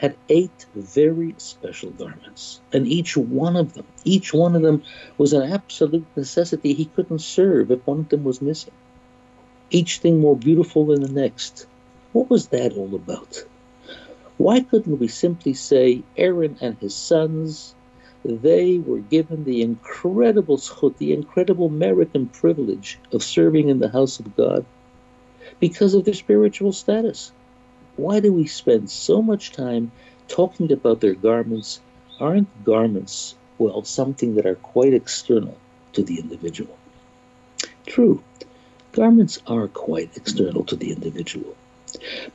had 0.00 0.16
eight 0.30 0.64
very 0.74 1.34
special 1.36 1.90
garments, 1.90 2.62
and 2.72 2.88
each 2.88 3.18
one 3.18 3.54
of 3.54 3.74
them, 3.74 3.84
each 4.02 4.32
one 4.32 4.56
of 4.56 4.62
them 4.62 4.82
was 5.18 5.34
an 5.34 5.52
absolute 5.52 6.06
necessity. 6.16 6.72
He 6.72 6.86
couldn't 6.86 7.18
serve 7.18 7.70
if 7.70 7.86
one 7.86 7.98
of 8.00 8.08
them 8.08 8.24
was 8.24 8.40
missing. 8.40 8.72
Each 9.70 9.98
thing 9.98 10.18
more 10.18 10.36
beautiful 10.36 10.86
than 10.86 11.02
the 11.02 11.12
next. 11.12 11.66
What 12.14 12.30
was 12.30 12.46
that 12.48 12.72
all 12.78 12.94
about? 12.94 13.44
Why 14.38 14.60
couldn't 14.60 15.00
we 15.00 15.08
simply 15.08 15.52
say 15.52 16.02
Aaron 16.16 16.56
and 16.62 16.78
his 16.78 16.94
sons, 16.94 17.74
they 18.24 18.78
were 18.78 19.00
given 19.00 19.44
the 19.44 19.60
incredible 19.60 20.56
schut, 20.56 20.96
the 20.96 21.12
incredible 21.12 21.68
merit 21.68 22.12
and 22.14 22.32
privilege 22.32 22.98
of 23.12 23.22
serving 23.22 23.68
in 23.68 23.80
the 23.80 23.90
house 23.90 24.18
of 24.18 24.34
God 24.34 24.64
because 25.58 25.92
of 25.92 26.06
their 26.06 26.14
spiritual 26.14 26.72
status? 26.72 27.32
Why 27.96 28.20
do 28.20 28.32
we 28.32 28.46
spend 28.46 28.90
so 28.90 29.20
much 29.20 29.52
time 29.52 29.92
talking 30.28 30.72
about 30.72 31.00
their 31.00 31.14
garments? 31.14 31.80
Aren't 32.18 32.64
garments, 32.64 33.34
well, 33.58 33.84
something 33.84 34.34
that 34.36 34.46
are 34.46 34.56
quite 34.56 34.94
external 34.94 35.56
to 35.94 36.02
the 36.02 36.18
individual? 36.20 36.76
True, 37.86 38.22
garments 38.92 39.38
are 39.46 39.68
quite 39.68 40.16
external 40.16 40.64
to 40.64 40.76
the 40.76 40.92
individual. 40.92 41.56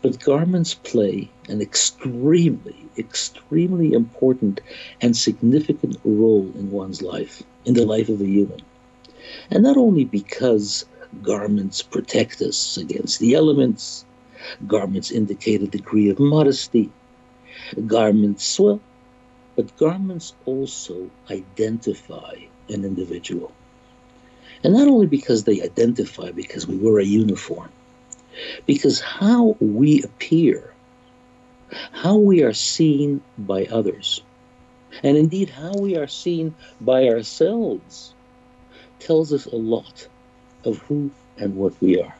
But 0.01 0.19
garments 0.19 0.73
play 0.73 1.29
an 1.47 1.61
extremely, 1.61 2.75
extremely 2.97 3.93
important 3.93 4.59
and 4.99 5.15
significant 5.15 5.97
role 6.03 6.51
in 6.55 6.71
one's 6.71 7.01
life, 7.01 7.41
in 7.63 7.73
the 7.73 7.85
life 7.85 8.09
of 8.09 8.19
a 8.19 8.27
human. 8.27 8.59
And 9.49 9.63
not 9.63 9.77
only 9.77 10.03
because 10.03 10.85
garments 11.23 11.81
protect 11.81 12.41
us 12.41 12.77
against 12.77 13.19
the 13.19 13.33
elements, 13.33 14.03
garments 14.67 15.11
indicate 15.11 15.61
a 15.61 15.67
degree 15.67 16.09
of 16.09 16.19
modesty, 16.19 16.91
garments, 17.87 18.59
well, 18.59 18.79
but 19.55 19.75
garments 19.77 20.33
also 20.45 21.09
identify 21.29 22.35
an 22.69 22.83
individual. 22.83 23.51
And 24.63 24.73
not 24.73 24.87
only 24.87 25.07
because 25.07 25.43
they 25.43 25.61
identify 25.61 26.31
because 26.31 26.67
we 26.67 26.77
wear 26.77 26.99
a 26.99 27.05
uniform, 27.05 27.69
because 28.65 28.99
how 28.99 29.55
we 29.59 30.01
appear, 30.03 30.73
how 31.91 32.17
we 32.17 32.43
are 32.43 32.53
seen 32.53 33.21
by 33.37 33.65
others, 33.65 34.21
and 35.03 35.17
indeed 35.17 35.49
how 35.49 35.73
we 35.73 35.95
are 35.97 36.07
seen 36.07 36.55
by 36.81 37.07
ourselves, 37.07 38.13
tells 38.99 39.33
us 39.33 39.45
a 39.45 39.55
lot 39.55 40.07
of 40.63 40.79
who 40.79 41.11
and 41.37 41.55
what 41.55 41.79
we 41.81 42.01
are. 42.01 42.15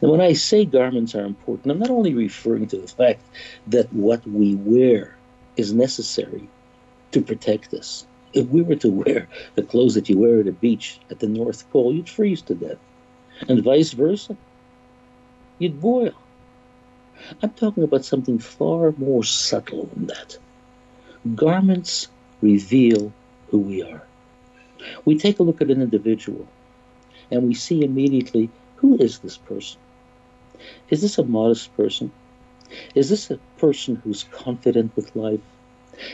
And 0.00 0.10
when 0.10 0.20
I 0.20 0.32
say 0.32 0.64
garments 0.64 1.14
are 1.14 1.24
important, 1.24 1.72
I'm 1.72 1.78
not 1.78 1.90
only 1.90 2.14
referring 2.14 2.66
to 2.68 2.78
the 2.78 2.88
fact 2.88 3.22
that 3.68 3.92
what 3.92 4.26
we 4.26 4.54
wear 4.54 5.16
is 5.56 5.72
necessary 5.72 6.48
to 7.12 7.20
protect 7.22 7.74
us. 7.74 8.06
If 8.32 8.48
we 8.48 8.62
were 8.62 8.76
to 8.76 8.90
wear 8.90 9.28
the 9.54 9.62
clothes 9.62 9.94
that 9.94 10.08
you 10.08 10.18
wear 10.18 10.40
at 10.40 10.48
a 10.48 10.52
beach 10.52 10.98
at 11.10 11.20
the 11.20 11.28
North 11.28 11.70
Pole, 11.70 11.92
you'd 11.94 12.08
freeze 12.08 12.42
to 12.42 12.54
death. 12.54 12.78
And 13.48 13.62
vice 13.62 13.92
versa 13.92 14.36
you'd 15.58 15.80
boil. 15.80 16.12
I'm 17.42 17.50
talking 17.50 17.84
about 17.84 18.04
something 18.04 18.38
far 18.38 18.92
more 18.98 19.24
subtle 19.24 19.86
than 19.94 20.06
that. 20.08 20.36
Garments 21.34 22.08
reveal 22.42 23.12
who 23.48 23.58
we 23.58 23.82
are. 23.82 24.02
We 25.04 25.18
take 25.18 25.38
a 25.38 25.42
look 25.42 25.60
at 25.60 25.70
an 25.70 25.80
individual 25.80 26.46
and 27.30 27.44
we 27.44 27.54
see 27.54 27.82
immediately 27.82 28.50
who 28.76 28.96
is 28.98 29.18
this 29.18 29.36
person? 29.36 29.80
Is 30.90 31.02
this 31.02 31.18
a 31.18 31.24
modest 31.24 31.76
person? 31.76 32.12
Is 32.94 33.08
this 33.08 33.30
a 33.30 33.38
person 33.58 33.96
who's 33.96 34.24
confident 34.24 34.94
with 34.96 35.14
life? 35.14 35.40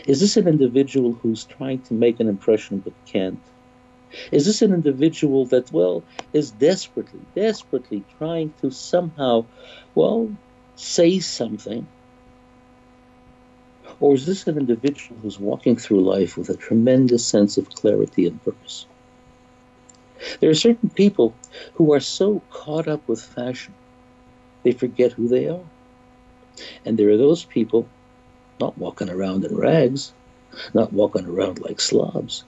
Is 0.07 0.21
this 0.21 0.37
an 0.37 0.47
individual 0.47 1.13
who's 1.13 1.45
trying 1.45 1.81
to 1.83 1.95
make 1.95 2.21
an 2.21 2.29
impression 2.29 2.79
but 2.79 2.93
can't? 3.07 3.41
Is 4.33 4.45
this 4.45 4.63
an 4.63 4.75
individual 4.75 5.47
that, 5.47 5.71
well, 5.73 6.03
is 6.33 6.51
desperately, 6.51 7.21
desperately 7.35 8.05
trying 8.19 8.53
to 8.61 8.71
somehow, 8.71 9.45
well, 9.95 10.31
say 10.77 11.21
something? 11.21 11.87
Or 14.01 14.15
is 14.15 14.27
this 14.27 14.47
an 14.47 14.59
individual 14.59 15.21
who's 15.21 15.39
walking 15.39 15.77
through 15.77 16.01
life 16.01 16.37
with 16.37 16.49
a 16.49 16.57
tremendous 16.57 17.25
sense 17.25 17.57
of 17.59 17.71
clarity 17.71 18.27
and 18.27 18.43
purpose? 18.43 18.87
There 20.41 20.51
are 20.51 20.55
certain 20.55 20.91
people 20.91 21.35
who 21.75 21.93
are 21.93 22.01
so 22.01 22.43
caught 22.51 22.89
up 22.89 23.07
with 23.09 23.23
fashion, 23.23 23.75
they 24.63 24.73
forget 24.73 25.13
who 25.13 25.29
they 25.29 25.49
are. 25.49 25.65
And 26.85 26.99
there 26.99 27.11
are 27.11 27.17
those 27.17 27.45
people 27.45 27.89
not 28.61 28.77
walking 28.77 29.09
around 29.09 29.45
in 29.45 29.57
rags, 29.57 30.13
not 30.75 30.93
walking 30.93 31.27
around 31.27 31.61
like 31.61 31.81
slobs, 31.81 32.45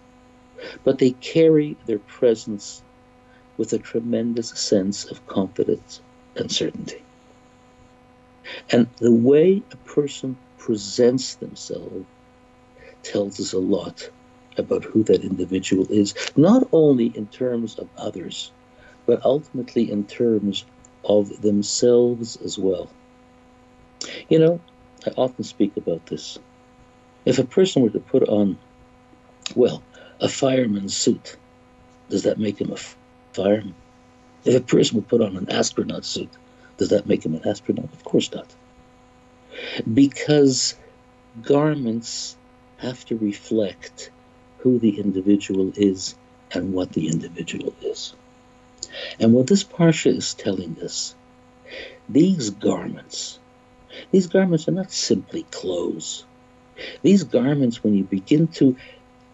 but 0.84 0.98
they 0.98 1.12
carry 1.12 1.76
their 1.86 1.98
presence 1.98 2.82
with 3.56 3.72
a 3.72 3.78
tremendous 3.78 4.50
sense 4.50 5.04
of 5.04 5.26
confidence 5.26 6.00
and 6.36 6.50
certainty. 6.50 7.02
And 8.70 8.88
the 8.98 9.12
way 9.12 9.62
a 9.70 9.76
person 9.76 10.36
presents 10.58 11.36
themselves 11.36 12.06
tells 13.02 13.40
us 13.40 13.52
a 13.52 13.58
lot 13.58 14.10
about 14.58 14.84
who 14.84 15.02
that 15.04 15.22
individual 15.22 15.86
is, 15.90 16.14
not 16.36 16.68
only 16.72 17.06
in 17.06 17.26
terms 17.28 17.78
of 17.78 17.88
others, 17.96 18.52
but 19.06 19.24
ultimately 19.24 19.90
in 19.90 20.04
terms 20.04 20.64
of 21.04 21.42
themselves 21.42 22.36
as 22.36 22.58
well. 22.58 22.90
You 24.28 24.38
know, 24.38 24.60
I 25.06 25.10
often 25.16 25.44
speak 25.44 25.76
about 25.76 26.06
this. 26.06 26.38
If 27.24 27.38
a 27.38 27.44
person 27.44 27.82
were 27.82 27.90
to 27.90 28.00
put 28.00 28.28
on, 28.28 28.58
well, 29.54 29.82
a 30.20 30.28
fireman's 30.28 30.96
suit, 30.96 31.36
does 32.08 32.24
that 32.24 32.38
make 32.38 32.60
him 32.60 32.72
a 32.72 32.78
fireman? 33.32 33.74
If 34.44 34.54
a 34.54 34.60
person 34.60 34.96
would 34.96 35.08
put 35.08 35.20
on 35.20 35.36
an 35.36 35.50
astronaut 35.50 36.04
suit, 36.04 36.30
does 36.76 36.88
that 36.90 37.06
make 37.06 37.24
him 37.24 37.34
an 37.34 37.46
astronaut? 37.46 37.92
Of 37.92 38.04
course 38.04 38.32
not. 38.32 38.46
Because 39.92 40.76
garments 41.42 42.36
have 42.78 43.04
to 43.06 43.16
reflect 43.16 44.10
who 44.62 44.78
the 44.78 45.00
individual 45.00 45.72
is 45.74 46.14
and 46.52 46.72
what 46.72 46.92
the 46.92 47.08
individual 47.08 47.74
is. 47.82 48.14
And 49.18 49.32
what 49.32 49.48
this 49.48 49.64
Parsha 49.64 50.16
is 50.16 50.34
telling 50.34 50.76
us, 50.80 51.16
these 52.08 52.50
garments, 52.50 53.40
these 54.12 54.28
garments 54.28 54.68
are 54.68 54.72
not 54.72 54.92
simply 54.92 55.42
clothes. 55.50 56.24
These 57.02 57.24
garments, 57.24 57.82
when 57.82 57.94
you 57.94 58.04
begin 58.04 58.48
to 58.58 58.76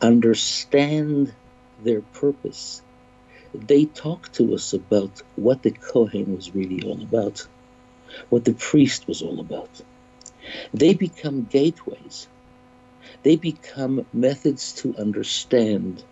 understand 0.01 1.35
their 1.83 2.01
purpose, 2.01 2.81
they 3.53 3.85
talk 3.85 4.33
to 4.33 4.55
us 4.55 4.73
about 4.73 5.23
what 5.37 5.63
the 5.63 5.73
Kohen 5.73 6.35
was 6.35 6.55
really 6.55 6.89
all 6.89 7.03
about, 7.03 7.47
what 8.31 8.45
the 8.45 8.55
priest 8.55 9.07
was 9.07 9.21
all 9.21 9.41
about. 9.41 9.71
They 10.73 10.95
become 10.95 11.45
gateways 11.45 12.29
they 13.23 13.37
become 13.37 14.07
methods 14.13 14.73
to 14.75 14.95
understand 14.97 16.03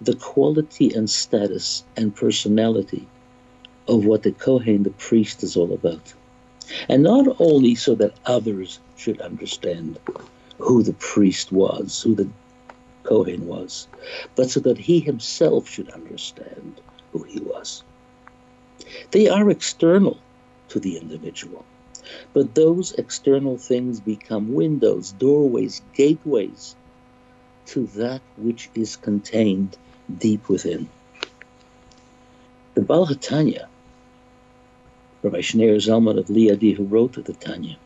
the 0.00 0.16
quality 0.16 0.92
and 0.94 1.08
status 1.08 1.84
and 1.96 2.14
personality 2.14 3.06
of 3.88 4.06
what 4.06 4.22
the 4.22 4.32
Kohen, 4.32 4.82
the 4.82 4.90
priest, 4.90 5.42
is 5.42 5.56
all 5.56 5.72
about. 5.72 6.14
And 6.88 7.02
not 7.02 7.36
only 7.38 7.74
so 7.74 7.94
that 7.96 8.14
others 8.24 8.78
should 8.96 9.20
understand 9.20 9.98
who 10.58 10.82
the 10.82 10.92
priest 10.94 11.52
was, 11.52 12.00
who 12.02 12.14
the 12.14 12.28
Kohen 13.02 13.46
was, 13.46 13.88
but 14.36 14.50
so 14.50 14.60
that 14.60 14.78
he 14.78 15.00
himself 15.00 15.68
should 15.68 15.90
understand 15.90 16.80
who 17.12 17.22
he 17.24 17.40
was. 17.40 17.82
They 19.10 19.28
are 19.28 19.50
external 19.50 20.18
to 20.68 20.78
the 20.78 20.96
individual. 20.96 21.64
But 22.32 22.54
those 22.54 22.92
external 22.92 23.58
things 23.58 24.00
become 24.00 24.54
windows, 24.54 25.12
doorways, 25.12 25.82
gateways 25.94 26.76
to 27.66 27.86
that 27.86 28.22
which 28.36 28.70
is 28.74 28.96
contained 28.96 29.76
deep 30.18 30.48
within. 30.48 30.88
The 32.74 32.82
Baal 32.82 33.06
HaTanya, 33.06 33.68
Rabbi 35.22 35.38
Shneur 35.38 35.76
Zalman 35.76 36.18
of 36.18 36.26
Liadi, 36.26 36.74
who 36.74 36.84
wrote 36.84 37.12
the 37.24 37.32
Tanya, 37.32 37.76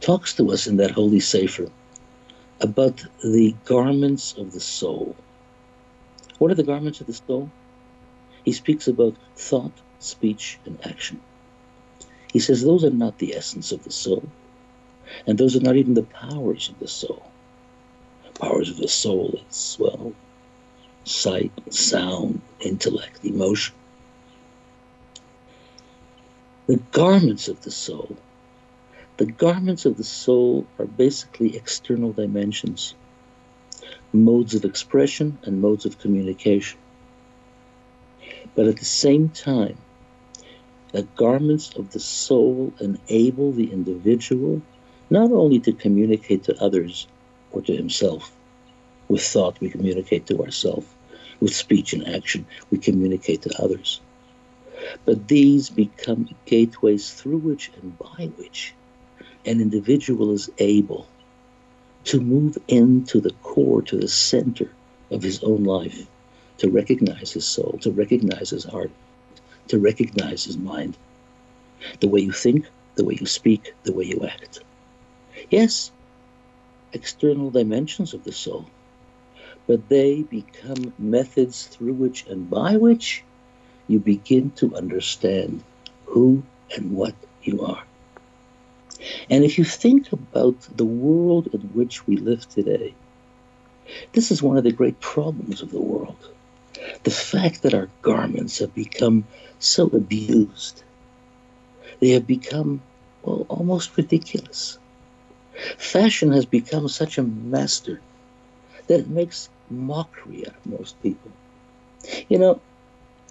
talks 0.00 0.34
to 0.34 0.50
us 0.50 0.66
in 0.66 0.76
that 0.78 0.90
holy 0.90 1.20
sefer 1.20 1.70
about 2.60 3.04
the 3.22 3.54
garments 3.64 4.34
of 4.36 4.52
the 4.52 4.60
soul. 4.60 5.16
What 6.38 6.50
are 6.50 6.56
the 6.56 6.62
garments 6.62 7.00
of 7.00 7.06
the 7.06 7.14
soul? 7.14 7.50
He 8.44 8.52
speaks 8.52 8.88
about 8.88 9.16
thought, 9.36 9.72
speech, 9.98 10.58
and 10.66 10.78
action. 10.84 11.20
He 12.34 12.40
says 12.40 12.64
those 12.64 12.82
are 12.82 12.90
not 12.90 13.18
the 13.18 13.36
essence 13.36 13.70
of 13.70 13.84
the 13.84 13.92
soul, 13.92 14.24
and 15.24 15.38
those 15.38 15.54
are 15.54 15.60
not 15.60 15.76
even 15.76 15.94
the 15.94 16.02
powers 16.02 16.68
of 16.68 16.80
the 16.80 16.88
soul. 16.88 17.30
powers 18.34 18.68
of 18.68 18.76
the 18.76 18.88
soul 18.88 19.38
as 19.48 19.76
well 19.78 20.12
sight, 21.04 21.52
sound, 21.70 22.40
intellect, 22.58 23.24
emotion. 23.24 23.76
The 26.66 26.80
garments 26.90 27.46
of 27.46 27.60
the 27.62 27.70
soul. 27.70 28.16
The 29.18 29.26
garments 29.26 29.84
of 29.86 29.96
the 29.96 30.02
soul 30.02 30.66
are 30.80 30.86
basically 30.86 31.56
external 31.56 32.12
dimensions, 32.12 32.96
modes 34.12 34.54
of 34.56 34.64
expression 34.64 35.38
and 35.44 35.60
modes 35.60 35.86
of 35.86 36.00
communication. 36.00 36.80
But 38.56 38.66
at 38.66 38.78
the 38.78 38.84
same 38.84 39.28
time, 39.28 39.76
the 40.94 41.02
garments 41.16 41.74
of 41.74 41.90
the 41.90 41.98
soul 41.98 42.72
enable 42.80 43.50
the 43.50 43.72
individual 43.72 44.62
not 45.10 45.32
only 45.32 45.58
to 45.58 45.72
communicate 45.72 46.44
to 46.44 46.62
others 46.62 47.08
or 47.50 47.60
to 47.62 47.76
himself. 47.76 48.32
With 49.08 49.22
thought, 49.22 49.60
we 49.60 49.70
communicate 49.70 50.26
to 50.26 50.40
ourselves. 50.40 50.86
With 51.40 51.52
speech 51.52 51.94
and 51.94 52.06
action, 52.06 52.46
we 52.70 52.78
communicate 52.78 53.42
to 53.42 53.60
others. 53.60 54.00
But 55.04 55.26
these 55.26 55.68
become 55.68 56.28
gateways 56.46 57.12
through 57.12 57.38
which 57.38 57.72
and 57.82 57.98
by 57.98 58.30
which 58.36 58.72
an 59.44 59.60
individual 59.60 60.30
is 60.30 60.48
able 60.58 61.08
to 62.04 62.20
move 62.20 62.56
into 62.68 63.20
the 63.20 63.34
core, 63.42 63.82
to 63.82 63.96
the 63.96 64.06
center 64.06 64.70
of 65.10 65.24
his 65.24 65.42
own 65.42 65.64
life, 65.64 66.06
to 66.58 66.70
recognize 66.70 67.32
his 67.32 67.46
soul, 67.46 67.78
to 67.80 67.90
recognize 67.90 68.50
his 68.50 68.62
heart, 68.62 68.92
to 69.68 69.78
recognize 69.78 70.44
his 70.44 70.56
mind. 70.56 70.96
The 72.00 72.08
way 72.08 72.20
you 72.20 72.32
think, 72.32 72.66
the 72.94 73.04
way 73.04 73.16
you 73.20 73.26
speak, 73.26 73.74
the 73.82 73.92
way 73.92 74.04
you 74.04 74.26
act. 74.26 74.60
Yes, 75.50 75.90
external 76.92 77.50
dimensions 77.50 78.14
of 78.14 78.24
the 78.24 78.32
soul, 78.32 78.66
but 79.66 79.88
they 79.88 80.22
become 80.22 80.92
methods 80.98 81.66
through 81.66 81.94
which 81.94 82.26
and 82.26 82.48
by 82.48 82.76
which 82.76 83.24
you 83.88 83.98
begin 83.98 84.50
to 84.52 84.74
understand 84.76 85.62
who 86.06 86.42
and 86.76 86.92
what 86.92 87.14
you 87.42 87.62
are. 87.62 87.82
And 89.28 89.44
if 89.44 89.58
you 89.58 89.64
think 89.64 90.12
about 90.12 90.56
the 90.76 90.84
world 90.84 91.48
in 91.52 91.60
which 91.60 92.06
we 92.06 92.16
live 92.16 92.48
today, 92.48 92.94
this 94.12 94.30
is 94.30 94.42
one 94.42 94.56
of 94.56 94.64
the 94.64 94.72
great 94.72 94.98
problems 95.00 95.60
of 95.60 95.70
the 95.70 95.80
world. 95.80 96.30
The 97.04 97.10
fact 97.10 97.62
that 97.62 97.74
our 97.74 97.88
garments 98.02 98.58
have 98.58 98.74
become 98.74 99.26
so 99.58 99.86
abused. 99.86 100.84
They 102.00 102.10
have 102.10 102.26
become, 102.26 102.82
well, 103.22 103.46
almost 103.48 103.96
ridiculous. 103.96 104.78
Fashion 105.78 106.32
has 106.32 106.46
become 106.46 106.88
such 106.88 107.18
a 107.18 107.22
master 107.22 108.00
that 108.88 109.00
it 109.00 109.08
makes 109.08 109.48
mockery 109.70 110.46
out 110.46 110.54
of 110.56 110.66
most 110.66 111.00
people. 111.02 111.30
You 112.28 112.38
know, 112.38 112.60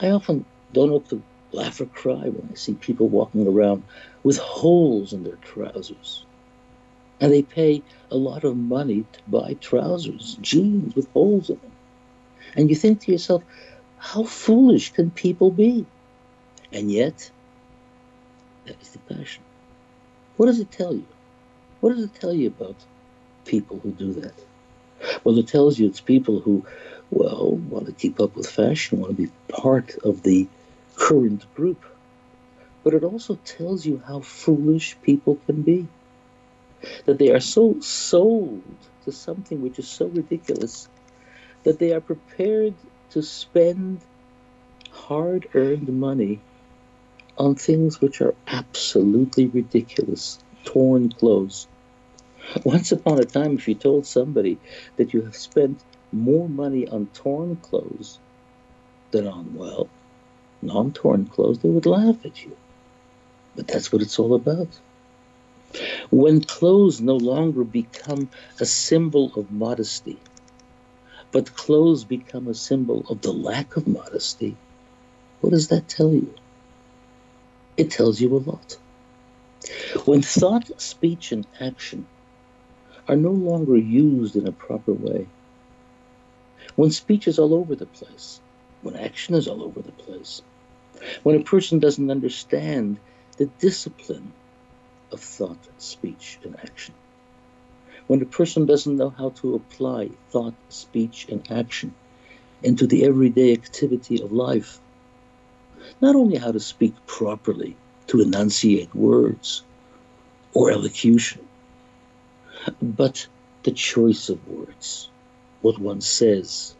I 0.01 0.10
often 0.10 0.45
don't 0.74 0.89
know 0.89 0.98
if 0.98 1.10
to 1.10 1.24
laugh 1.51 1.81
or 1.81 1.86
cry 1.86 2.29
when 2.29 2.50
I 2.51 2.55
see 2.55 2.74
people 2.74 3.10
walking 3.10 3.48
around 3.48 3.83
with 4.24 4.38
holes 4.39 5.13
in 5.13 5.24
their 5.24 5.38
trousers. 5.38 6.25
And 7.22 7.31
they 7.31 7.43
pay 7.43 7.83
a 8.12 8.17
lot 8.17 8.43
of 8.43 8.57
money 8.57 9.05
to 9.13 9.19
buy 9.27 9.55
trousers, 9.62 10.38
jeans 10.41 10.95
with 10.95 11.12
holes 11.13 11.50
in 11.50 11.57
them. 11.57 11.73
And 12.55 12.69
you 12.69 12.75
think 12.75 13.01
to 13.01 13.12
yourself, 13.12 13.43
how 13.97 14.23
foolish 14.23 14.91
can 14.91 15.12
people 15.12 15.50
be? 15.50 15.85
And 16.71 16.91
yet, 16.91 17.31
that 18.65 18.81
is 18.81 18.89
the 18.89 19.00
passion. 19.00 19.43
What 20.38 20.47
does 20.47 20.59
it 20.59 20.71
tell 20.71 20.93
you? 20.93 21.05
What 21.79 21.95
does 21.95 22.03
it 22.05 22.15
tell 22.15 22.33
you 22.33 22.47
about 22.47 22.75
people 23.45 23.79
who 23.79 23.91
do 23.91 24.13
that? 24.13 24.33
Well, 25.23 25.38
it 25.38 25.47
tells 25.47 25.77
you 25.77 25.88
it's 25.88 26.01
people 26.01 26.39
who, 26.39 26.65
well, 27.12 27.51
want 27.51 27.85
to 27.88 27.91
keep 27.91 28.19
up 28.19 28.35
with 28.35 28.50
fashion, 28.50 29.00
want 29.00 29.15
to 29.15 29.21
be 29.21 29.31
part 29.47 29.95
of 30.03 30.23
the 30.23 30.47
current 30.95 31.45
group. 31.55 31.83
But 32.83 32.93
it 32.93 33.03
also 33.03 33.36
tells 33.45 33.86
you 33.86 34.01
how 34.06 34.21
foolish 34.21 34.97
people 35.01 35.38
can 35.45 35.62
be. 35.62 35.88
That 37.06 37.17
they 37.17 37.32
are 37.32 37.39
so 37.39 37.79
sold 37.79 38.63
to 39.06 39.12
something 39.12 39.62
which 39.62 39.79
is 39.79 39.88
so 39.88 40.08
ridiculous 40.08 40.89
that 41.63 41.80
they 41.80 41.93
are 41.93 42.02
prepared 42.02 42.73
to 43.12 43.21
spend 43.21 44.02
hard 44.91 45.47
earned 45.54 45.88
money 45.88 46.39
on 47.38 47.56
things 47.56 47.99
which 47.99 48.21
are 48.21 48.36
absolutely 48.47 49.47
ridiculous 49.47 50.39
torn 50.63 51.10
clothes. 51.10 51.67
Once 52.63 52.91
upon 52.91 53.19
a 53.19 53.26
time, 53.26 53.56
if 53.56 53.67
you 53.67 53.76
told 53.76 54.06
somebody 54.06 54.58
that 54.97 55.13
you 55.13 55.21
have 55.21 55.36
spent 55.36 55.82
more 56.12 56.47
money 56.47 56.88
on 56.88 57.08
torn 57.13 57.56
clothes 57.56 58.19
than 59.12 59.28
on, 59.28 59.56
well, 59.56 59.89
non 60.62 60.91
torn 60.91 61.26
clothes, 61.26 61.60
they 61.60 61.69
would 61.69 61.86
laugh 61.86 62.17
at 62.26 62.43
you. 62.43 62.56
But 63.56 63.67
that's 63.67 63.91
what 63.91 64.02
it's 64.02 64.19
all 64.19 64.36
about. 64.36 64.67
When 66.12 66.43
clothes 66.43 67.02
no 67.02 67.15
longer 67.15 67.63
become 67.63 68.30
a 68.60 68.65
symbol 68.65 69.32
of 69.36 69.52
modesty, 69.52 70.19
but 71.34 71.56
clothes 71.56 72.04
become 72.04 72.48
a 72.48 72.54
symbol 72.54 73.04
of 73.10 73.22
the 73.22 73.34
lack 73.34 73.76
of 73.76 73.88
modesty, 73.88 74.56
what 75.41 75.50
does 75.50 75.69
that 75.69 75.89
tell 75.89 76.13
you? 76.13 76.32
It 77.76 77.89
tells 77.89 78.22
you 78.22 78.38
a 78.38 78.38
lot. 78.38 78.78
When 80.06 80.22
thought, 80.22 80.80
speech, 80.80 81.32
and 81.32 81.48
action 81.60 82.06
are 83.08 83.15
no 83.15 83.32
longer 83.32 83.76
used 83.76 84.36
in 84.36 84.48
a 84.48 84.52
proper 84.52 84.93
way, 84.93 85.28
when 86.76 86.91
speech 86.91 87.28
is 87.28 87.39
all 87.39 87.56
over 87.56 87.76
the 87.76 87.88
place, 87.88 88.39
when 88.84 88.96
action 88.96 89.34
is 89.34 89.48
all 89.48 89.63
over 89.63 89.82
the 89.82 89.91
place, 89.91 90.43
when 91.24 91.36
a 91.36 91.43
person 91.43 91.80
doesn't 91.80 92.12
understand 92.12 93.00
the 93.38 93.48
discipline 93.58 94.32
of 95.12 95.19
thought, 95.19 95.58
speech, 95.80 96.38
and 96.43 96.56
action, 96.60 96.93
when 98.08 98.22
a 98.22 98.26
person 98.26 98.66
doesn't 98.66 98.98
know 98.98 99.10
how 99.10 99.30
to 99.30 99.56
apply 99.56 100.10
thought, 100.30 100.54
speech, 100.70 101.28
and 101.30 101.50
action 101.52 101.94
into 102.62 102.88
the 102.88 103.06
everyday 103.06 103.54
activity 103.54 104.22
of 104.22 104.32
life, 104.32 104.80
not 106.02 106.16
only 106.16 106.38
how 106.38 106.52
to 106.52 106.60
speak 106.60 106.94
properly, 107.06 107.76
to 108.08 108.22
enunciate 108.22 108.94
words 108.94 109.63
or 110.54 110.72
elocution, 110.72 111.42
but 112.82 113.28
the 113.63 113.72
choice 113.72 114.30
of 114.30 114.48
words, 114.48 115.10
what 115.62 115.80
one 115.80 116.02
says, 116.02 116.76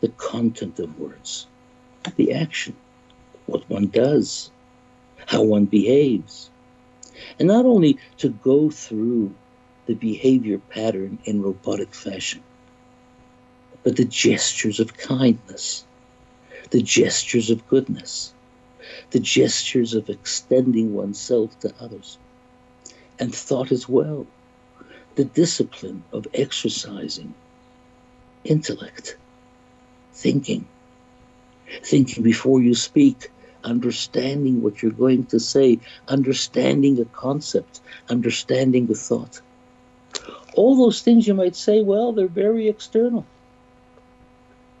the 0.00 0.08
content 0.08 0.78
of 0.78 0.98
words, 0.98 1.46
the 2.16 2.34
action, 2.34 2.76
what 3.46 3.68
one 3.68 3.86
does, 3.86 4.50
how 5.26 5.42
one 5.42 5.64
behaves. 5.64 6.50
And 7.38 7.48
not 7.48 7.64
only 7.64 7.98
to 8.18 8.28
go 8.28 8.70
through 8.70 9.34
the 9.86 9.94
behavior 9.94 10.58
pattern 10.58 11.18
in 11.24 11.42
robotic 11.42 11.94
fashion, 11.94 12.42
but 13.82 13.96
the 13.96 14.04
gestures 14.04 14.80
of 14.80 14.96
kindness, 14.96 15.84
the 16.70 16.82
gestures 16.82 17.50
of 17.50 17.66
goodness, 17.68 18.32
the 19.10 19.20
gestures 19.20 19.94
of 19.94 20.08
extending 20.08 20.94
oneself 20.94 21.58
to 21.60 21.72
others, 21.80 22.18
and 23.18 23.34
thought 23.34 23.72
as 23.72 23.88
well, 23.88 24.26
the 25.16 25.24
discipline 25.24 26.02
of 26.12 26.26
exercising 26.32 27.34
intellect, 28.44 29.16
thinking, 30.12 30.66
thinking 31.82 32.22
before 32.22 32.62
you 32.62 32.74
speak, 32.74 33.30
understanding 33.64 34.62
what 34.62 34.82
you're 34.82 34.92
going 34.92 35.24
to 35.26 35.38
say, 35.38 35.78
understanding 36.08 37.00
a 37.00 37.04
concept, 37.06 37.80
understanding 38.08 38.90
a 38.90 38.94
thought. 38.94 39.40
All 40.54 40.76
those 40.76 41.00
things 41.00 41.26
you 41.26 41.34
might 41.34 41.56
say, 41.56 41.82
well, 41.82 42.12
they're 42.12 42.26
very 42.26 42.68
external. 42.68 43.24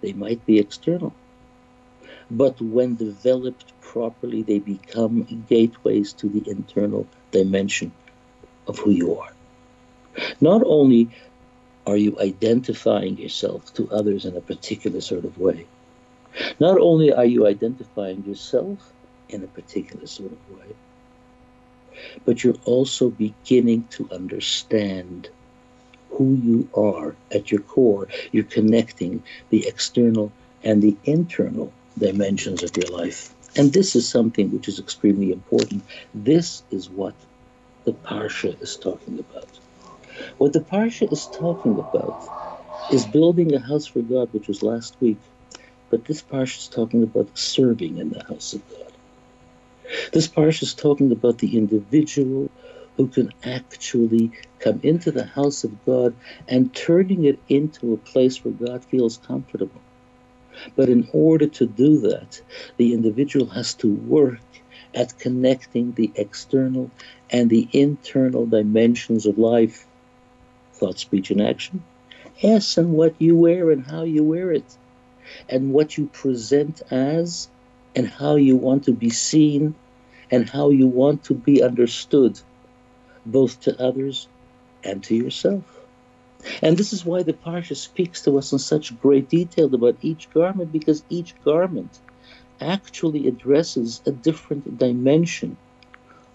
They 0.00 0.12
might 0.12 0.44
be 0.44 0.58
external. 0.58 1.14
But 2.30 2.60
when 2.60 2.96
developed 2.96 3.72
properly, 3.80 4.42
they 4.42 4.58
become 4.58 5.44
gateways 5.48 6.12
to 6.14 6.28
the 6.28 6.48
internal 6.50 7.06
dimension 7.30 7.92
of 8.66 8.78
who 8.78 8.90
you 8.90 9.18
are. 9.18 9.32
Not 10.40 10.62
only 10.64 11.10
are 11.86 11.96
you 11.96 12.18
identifying 12.20 13.18
yourself 13.18 13.72
to 13.74 13.90
others 13.90 14.24
in 14.24 14.36
a 14.36 14.40
particular 14.40 15.00
sort 15.00 15.24
of 15.24 15.38
way, 15.38 15.66
not 16.60 16.78
only 16.78 17.12
are 17.12 17.24
you 17.24 17.46
identifying 17.46 18.24
yourself 18.24 18.92
in 19.28 19.42
a 19.42 19.48
particular 19.48 20.06
sort 20.06 20.32
of 20.32 20.58
way, 20.58 20.74
but 22.24 22.42
you're 22.42 22.62
also 22.64 23.10
beginning 23.10 23.86
to 23.90 24.08
understand 24.10 25.28
who 26.12 26.34
you 26.34 26.68
are 26.76 27.14
at 27.30 27.50
your 27.50 27.60
core. 27.60 28.08
You're 28.32 28.44
connecting 28.44 29.22
the 29.50 29.66
external 29.66 30.32
and 30.62 30.82
the 30.82 30.96
internal 31.04 31.72
dimensions 31.98 32.62
of 32.62 32.76
your 32.76 32.96
life. 32.96 33.34
And 33.56 33.72
this 33.72 33.96
is 33.96 34.08
something 34.08 34.50
which 34.50 34.68
is 34.68 34.78
extremely 34.78 35.32
important. 35.32 35.82
This 36.14 36.62
is 36.70 36.88
what 36.88 37.14
the 37.84 37.92
Parsha 37.92 38.60
is 38.62 38.76
talking 38.76 39.18
about. 39.18 39.48
What 40.38 40.52
the 40.52 40.60
Parsha 40.60 41.10
is 41.12 41.26
talking 41.26 41.78
about 41.78 42.28
is 42.92 43.06
building 43.06 43.54
a 43.54 43.58
house 43.58 43.86
for 43.86 44.00
God, 44.00 44.32
which 44.32 44.48
was 44.48 44.62
last 44.62 44.96
week. 45.00 45.18
But 45.90 46.04
this 46.04 46.22
parsha 46.22 46.58
is 46.58 46.68
talking 46.68 47.02
about 47.02 47.36
serving 47.36 47.98
in 47.98 48.10
the 48.10 48.24
house 48.24 48.54
of 48.54 48.68
God. 48.70 48.92
This 50.12 50.28
parsha 50.28 50.62
is 50.62 50.74
talking 50.74 51.12
about 51.12 51.38
the 51.38 51.56
individual 51.56 52.50
who 52.96 53.08
can 53.08 53.32
actually 53.44 54.32
come 54.58 54.80
into 54.82 55.10
the 55.10 55.24
house 55.24 55.64
of 55.64 55.84
God 55.84 56.14
and 56.48 56.74
turning 56.74 57.24
it 57.24 57.38
into 57.48 57.94
a 57.94 57.96
place 57.96 58.44
where 58.44 58.54
God 58.54 58.84
feels 58.84 59.16
comfortable. 59.18 59.80
But 60.76 60.88
in 60.88 61.08
order 61.12 61.46
to 61.46 61.66
do 61.66 62.00
that, 62.00 62.40
the 62.76 62.92
individual 62.92 63.46
has 63.46 63.74
to 63.74 63.92
work 63.92 64.40
at 64.94 65.18
connecting 65.18 65.92
the 65.92 66.12
external 66.14 66.90
and 67.30 67.48
the 67.48 67.68
internal 67.72 68.46
dimensions 68.46 69.26
of 69.26 69.38
life 69.38 69.86
thought, 70.74 70.98
speech, 70.98 71.30
and 71.30 71.40
action. 71.40 71.84
Yes, 72.38 72.76
and 72.76 72.92
what 72.92 73.14
you 73.20 73.36
wear 73.36 73.70
and 73.70 73.86
how 73.86 74.02
you 74.02 74.24
wear 74.24 74.52
it, 74.52 74.76
and 75.48 75.72
what 75.72 75.96
you 75.96 76.06
present 76.06 76.82
as, 76.90 77.48
and 77.94 78.08
how 78.08 78.36
you 78.36 78.56
want 78.56 78.84
to 78.84 78.92
be 78.92 79.10
seen, 79.10 79.74
and 80.30 80.48
how 80.48 80.70
you 80.70 80.88
want 80.88 81.24
to 81.24 81.34
be 81.34 81.62
understood, 81.62 82.40
both 83.24 83.60
to 83.60 83.80
others 83.80 84.28
and 84.84 85.02
to 85.04 85.14
yourself. 85.14 85.64
And 86.60 86.76
this 86.76 86.92
is 86.92 87.04
why 87.04 87.22
the 87.22 87.32
Parsha 87.32 87.76
speaks 87.76 88.22
to 88.22 88.36
us 88.38 88.52
in 88.52 88.58
such 88.58 88.98
great 88.98 89.28
detail 89.28 89.72
about 89.74 89.98
each 90.00 90.28
garment, 90.30 90.72
because 90.72 91.04
each 91.08 91.40
garment 91.42 92.00
actually 92.60 93.28
addresses 93.28 94.02
a 94.06 94.10
different 94.10 94.78
dimension 94.78 95.56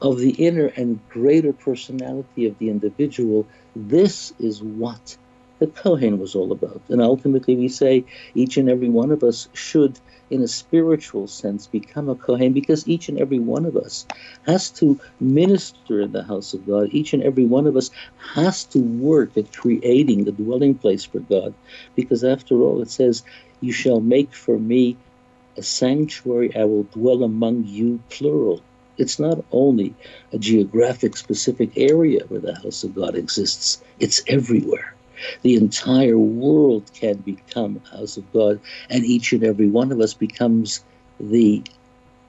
of 0.02 0.20
the 0.20 0.32
inner 0.32 0.68
and 0.68 1.06
greater 1.10 1.54
personality 1.54 2.46
of 2.46 2.58
the 2.60 2.70
individual. 2.70 3.48
This 3.76 4.32
is 4.40 4.62
what 4.62 5.18
the 5.60 5.68
Kohen 5.68 6.20
was 6.20 6.36
all 6.36 6.52
about. 6.52 6.82
And 6.90 7.02
ultimately, 7.02 7.56
we 7.56 7.68
say 7.68 8.06
each 8.36 8.58
and 8.58 8.70
every 8.70 8.90
one 8.90 9.12
of 9.12 9.24
us 9.24 9.48
should, 9.54 10.00
in 10.30 10.42
a 10.42 10.48
spiritual 10.48 11.28
sense, 11.28 11.68
become 11.68 12.10
a 12.10 12.16
Kohen 12.16 12.54
because 12.54 12.88
each 12.88 13.10
and 13.10 13.20
every 13.20 13.40
one 13.40 13.66
of 13.66 13.76
us 13.76 14.06
has 14.46 14.72
to 14.74 15.00
minister 15.20 16.02
in 16.02 16.12
the 16.12 16.24
house 16.24 16.54
of 16.54 16.68
God. 16.68 16.90
Each 16.92 17.14
and 17.14 17.24
every 17.24 17.46
one 17.46 17.68
of 17.68 17.76
us 17.76 17.90
has 18.36 18.66
to 18.66 18.80
work 18.80 19.38
at 19.38 19.54
creating 19.54 20.26
the 20.26 20.32
dwelling 20.32 20.76
place 20.76 21.06
for 21.06 21.20
God 21.20 21.56
because, 21.96 22.24
after 22.24 22.62
all, 22.62 22.82
it 22.82 22.92
says, 22.92 23.24
You 23.62 23.74
shall 23.74 24.02
make 24.02 24.34
for 24.36 24.60
me 24.60 24.98
a 25.58 25.64
sanctuary, 25.64 26.56
I 26.56 26.66
will 26.66 26.84
dwell 26.84 27.24
among 27.24 27.64
you, 27.66 28.04
plural. 28.10 28.62
It's 28.98 29.20
not 29.20 29.46
only 29.52 29.96
a 30.32 30.38
geographic 30.38 31.18
specific 31.18 31.78
area 31.78 32.26
where 32.28 32.42
the 32.42 32.56
house 32.56 32.84
of 32.84 32.96
God 32.96 33.16
exists, 33.16 33.82
it's 34.00 34.24
everywhere. 34.28 34.97
The 35.42 35.56
entire 35.56 36.18
world 36.18 36.92
can 36.94 37.18
become 37.18 37.82
house 37.92 38.18
of 38.18 38.32
God, 38.34 38.60
and 38.90 39.06
each 39.06 39.34
and 39.34 39.44
every 39.44 39.68
one 39.68 39.92
of 39.92 40.00
us 40.00 40.14
becomes 40.14 40.84
the 41.20 41.64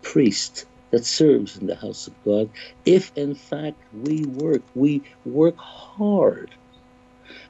priest 0.03 0.66
that 0.90 1.05
serves 1.05 1.57
in 1.59 1.66
the 1.66 1.77
house 1.77 2.07
of 2.07 2.14
God. 2.24 2.48
If 2.85 3.16
in 3.16 3.35
fact 3.35 3.77
we 3.92 4.24
work, 4.24 4.62
we 4.74 5.03
work 5.24 5.57
hard 5.59 6.51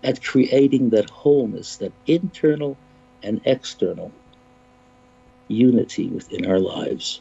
at 0.03 0.23
creating 0.23 0.91
that 0.91 1.11
wholeness, 1.11 1.77
that 1.77 1.93
internal 2.07 2.77
and 3.23 3.41
external 3.45 4.13
unity 5.49 6.09
within 6.09 6.47
our 6.47 6.59
lives. 6.59 7.21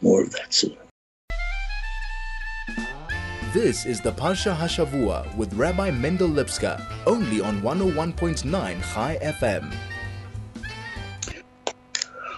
More 0.00 0.22
of 0.22 0.32
that 0.32 0.52
soon. 0.52 0.76
This 3.52 3.84
is 3.84 4.00
the 4.00 4.12
Parsha 4.12 4.54
Hashavua 4.54 5.34
with 5.34 5.52
Rabbi 5.54 5.90
Mendel 5.90 6.28
Lipskar, 6.28 6.80
only 7.04 7.40
on 7.40 7.60
101.9 7.62 8.46
Chai 8.94 9.18
FM. 9.20 9.74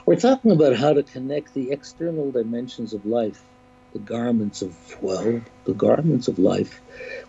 We're 0.06 0.16
talking 0.16 0.52
about 0.52 0.74
how 0.74 0.94
to 0.94 1.02
connect 1.02 1.52
the 1.52 1.70
external 1.70 2.30
dimensions 2.30 2.94
of 2.94 3.04
life, 3.04 3.42
the 3.92 3.98
garments 3.98 4.62
of, 4.62 4.74
well, 5.02 5.42
the 5.64 5.74
garments 5.74 6.28
of 6.28 6.38
life, 6.38 6.80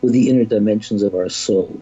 with 0.02 0.14
the 0.14 0.30
inner 0.30 0.46
dimensions 0.46 1.04
of 1.04 1.14
our 1.14 1.28
soul. 1.28 1.82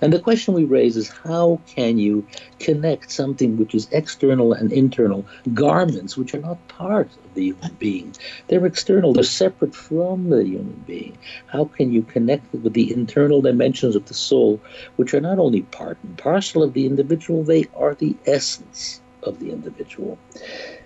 And 0.00 0.12
the 0.12 0.20
question 0.20 0.54
we 0.54 0.64
raise 0.64 0.96
is 0.96 1.08
how 1.08 1.60
can 1.66 1.98
you 1.98 2.26
connect 2.58 3.10
something 3.10 3.56
which 3.56 3.74
is 3.74 3.88
external 3.92 4.52
and 4.52 4.72
internal, 4.72 5.26
garments 5.54 6.16
which 6.16 6.34
are 6.34 6.40
not 6.40 6.66
part 6.68 7.08
of 7.24 7.34
the 7.34 7.44
human 7.44 7.74
being? 7.74 8.14
They're 8.48 8.66
external, 8.66 9.12
they're 9.12 9.24
separate 9.24 9.74
from 9.74 10.30
the 10.30 10.44
human 10.44 10.84
being. 10.86 11.18
How 11.46 11.64
can 11.64 11.92
you 11.92 12.02
connect 12.02 12.54
it 12.54 12.62
with 12.62 12.74
the 12.74 12.92
internal 12.92 13.40
dimensions 13.40 13.96
of 13.96 14.06
the 14.06 14.14
soul, 14.14 14.60
which 14.96 15.14
are 15.14 15.20
not 15.20 15.38
only 15.38 15.62
part 15.62 15.98
and 16.02 16.16
parcel 16.18 16.62
of 16.62 16.72
the 16.72 16.86
individual, 16.86 17.44
they 17.44 17.66
are 17.76 17.94
the 17.94 18.16
essence 18.26 19.00
of 19.22 19.38
the 19.38 19.50
individual? 19.50 20.18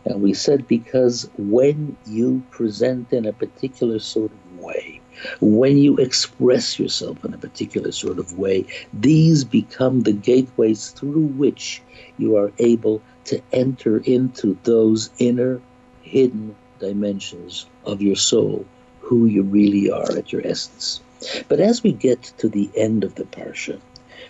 And 0.04 0.22
we 0.22 0.34
said 0.34 0.68
because 0.68 1.28
when 1.36 1.96
you 2.06 2.44
present 2.50 3.12
in 3.12 3.26
a 3.26 3.32
particular 3.32 3.98
sort 3.98 4.30
of 4.30 4.58
way, 4.60 4.95
when 5.40 5.78
you 5.78 5.96
express 5.96 6.78
yourself 6.78 7.24
in 7.24 7.34
a 7.34 7.38
particular 7.38 7.92
sort 7.92 8.18
of 8.18 8.38
way, 8.38 8.66
these 8.92 9.44
become 9.44 10.02
the 10.02 10.12
gateways 10.12 10.90
through 10.90 11.26
which 11.26 11.82
you 12.18 12.36
are 12.36 12.52
able 12.58 13.00
to 13.24 13.40
enter 13.52 13.98
into 13.98 14.56
those 14.64 15.10
inner 15.18 15.60
hidden 16.02 16.54
dimensions 16.78 17.66
of 17.84 18.02
your 18.02 18.16
soul, 18.16 18.64
who 19.00 19.26
you 19.26 19.42
really 19.42 19.90
are 19.90 20.16
at 20.16 20.32
your 20.32 20.46
essence. 20.46 21.00
But 21.48 21.60
as 21.60 21.82
we 21.82 21.92
get 21.92 22.22
to 22.38 22.48
the 22.48 22.70
end 22.76 23.04
of 23.04 23.14
the 23.14 23.24
Parsha, 23.24 23.80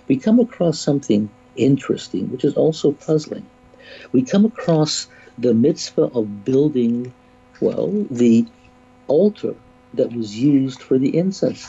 we 0.09 0.17
come 0.17 0.41
across 0.41 0.79
something 0.79 1.29
interesting, 1.57 2.31
which 2.31 2.45
is 2.45 2.55
also 2.55 2.93
puzzling. 2.93 3.47
We 4.13 4.23
come 4.23 4.45
across 4.45 5.09
the 5.39 5.55
mitzvah 5.55 6.11
of 6.15 6.45
building, 6.45 7.13
well, 7.61 7.91
the 8.11 8.47
altar 9.09 9.55
that 9.95 10.13
was 10.13 10.37
used 10.37 10.83
for 10.83 10.99
the 10.99 11.17
incense. 11.17 11.67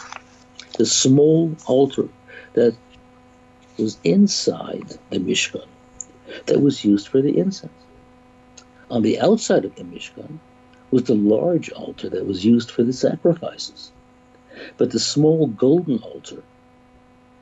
The 0.78 0.86
small 0.86 1.56
altar 1.66 2.10
that 2.54 2.76
was 3.78 3.98
inside 4.04 4.98
the 5.10 5.20
Mishkan 5.20 5.66
that 6.46 6.62
was 6.62 6.84
used 6.84 7.08
for 7.08 7.22
the 7.22 7.38
incense. 7.38 7.72
On 8.90 9.02
the 9.02 9.20
outside 9.20 9.66
of 9.66 9.76
the 9.76 9.84
Mishkan 9.84 10.40
was 10.92 11.04
the 11.04 11.16
large 11.16 11.70
altar 11.72 12.10
that 12.10 12.26
was 12.26 12.46
used 12.46 12.72
for 12.72 12.84
the 12.84 12.94
sacrifices. 12.94 13.92
But 14.78 14.92
the 14.92 15.00
small 15.00 15.48
golden 15.48 16.00
altar, 16.00 16.42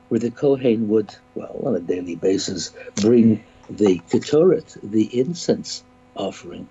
where 0.08 0.20
the 0.20 0.30
Kohen 0.30 0.88
would, 0.88 1.14
well, 1.34 1.60
on 1.64 1.74
a 1.74 1.80
daily 1.80 2.16
basis, 2.16 2.72
bring 2.96 3.42
the 3.70 4.00
ketoret, 4.10 4.76
the 4.82 5.18
incense 5.18 5.82
offering, 6.14 6.68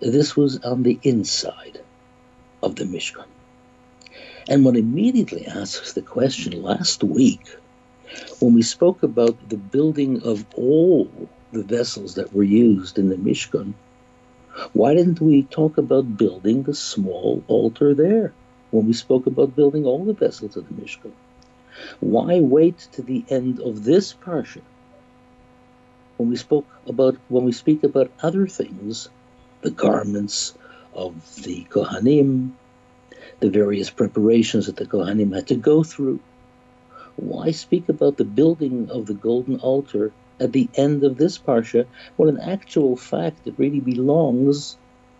this 0.00 0.36
was 0.36 0.58
on 0.58 0.82
the 0.82 0.98
inside 1.02 1.80
of 2.62 2.76
the 2.76 2.84
Mishkan. 2.84 3.26
And 4.48 4.64
one 4.64 4.76
immediately 4.76 5.46
asks 5.46 5.92
the 5.92 6.02
question 6.02 6.62
last 6.62 7.04
week, 7.04 7.56
when 8.40 8.54
we 8.54 8.62
spoke 8.62 9.02
about 9.02 9.48
the 9.48 9.56
building 9.56 10.22
of 10.22 10.44
all 10.54 11.08
the 11.52 11.62
vessels 11.62 12.14
that 12.14 12.32
were 12.32 12.44
used 12.44 12.98
in 12.98 13.08
the 13.08 13.16
Mishkan, 13.16 13.74
why 14.72 14.94
didn't 14.94 15.20
we 15.20 15.44
talk 15.44 15.78
about 15.78 16.16
building 16.16 16.62
the 16.62 16.74
small 16.74 17.42
altar 17.48 17.94
there 17.94 18.32
when 18.70 18.86
we 18.86 18.92
spoke 18.92 19.26
about 19.26 19.56
building 19.56 19.84
all 19.84 20.04
the 20.04 20.12
vessels 20.12 20.56
of 20.56 20.66
the 20.68 20.74
Mishkan? 20.74 21.12
Why 22.00 22.40
wait 22.40 22.78
to 22.92 23.02
the 23.02 23.24
end 23.28 23.60
of 23.60 23.84
this 23.84 24.12
parsha 24.12 24.60
when 26.20 26.28
we 26.28 26.36
spoke 26.36 26.66
about 26.86 27.16
when 27.28 27.44
we 27.44 27.52
speak 27.52 27.82
about 27.82 28.10
other 28.22 28.46
things, 28.46 29.08
the 29.62 29.70
garments, 29.70 30.52
of 30.94 31.42
the 31.42 31.64
Kohanim, 31.64 32.52
the 33.40 33.50
various 33.50 33.90
preparations 33.90 34.66
that 34.66 34.76
the 34.76 34.86
Kohanim 34.86 35.34
had 35.34 35.48
to 35.48 35.54
go 35.54 35.82
through. 35.82 36.20
Why 37.16 37.50
speak 37.50 37.88
about 37.88 38.16
the 38.16 38.24
building 38.24 38.90
of 38.90 39.06
the 39.06 39.14
golden 39.14 39.60
altar 39.60 40.12
at 40.38 40.52
the 40.52 40.68
end 40.74 41.04
of 41.04 41.18
this 41.18 41.38
parsha 41.38 41.86
when 42.16 42.28
in 42.28 42.40
actual 42.40 42.96
fact 42.96 43.46
it 43.46 43.54
really 43.58 43.80
belongs 43.80 44.76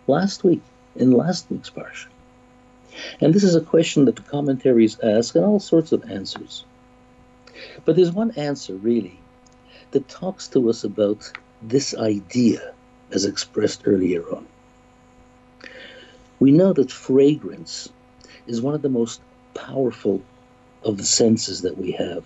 last 0.07 0.45
week, 0.45 0.63
in 0.97 1.13
last 1.13 1.51
week's 1.51 1.71
parsha? 1.71 2.07
And 3.21 3.33
this 3.33 3.45
is 3.45 3.55
a 3.55 3.61
question 3.61 4.07
that 4.07 4.17
the 4.17 4.23
commentaries 4.23 4.99
ask 5.01 5.35
and 5.35 5.45
all 5.45 5.61
sorts 5.61 5.93
of 5.93 6.11
answers. 6.11 6.65
But 7.85 7.97
there's 7.97 8.13
one 8.13 8.33
answer 8.33 8.75
really 8.75 9.19
that 9.91 10.09
talks 10.09 10.49
to 10.49 10.69
us 10.71 10.85
about 10.85 11.31
this 11.63 11.95
idea 11.95 12.75
as 13.13 13.25
expressed 13.25 13.83
earlier 13.85 14.23
on. 14.31 14.47
We 16.41 16.53
know 16.53 16.73
that 16.73 16.91
fragrance 16.91 17.91
is 18.47 18.63
one 18.63 18.75
of 18.75 18.81
the 18.81 18.89
most 18.89 19.21
powerful 19.53 20.23
of 20.83 20.97
the 20.97 21.05
senses 21.05 21.61
that 21.61 21.77
we 21.77 21.93
have. 21.93 22.25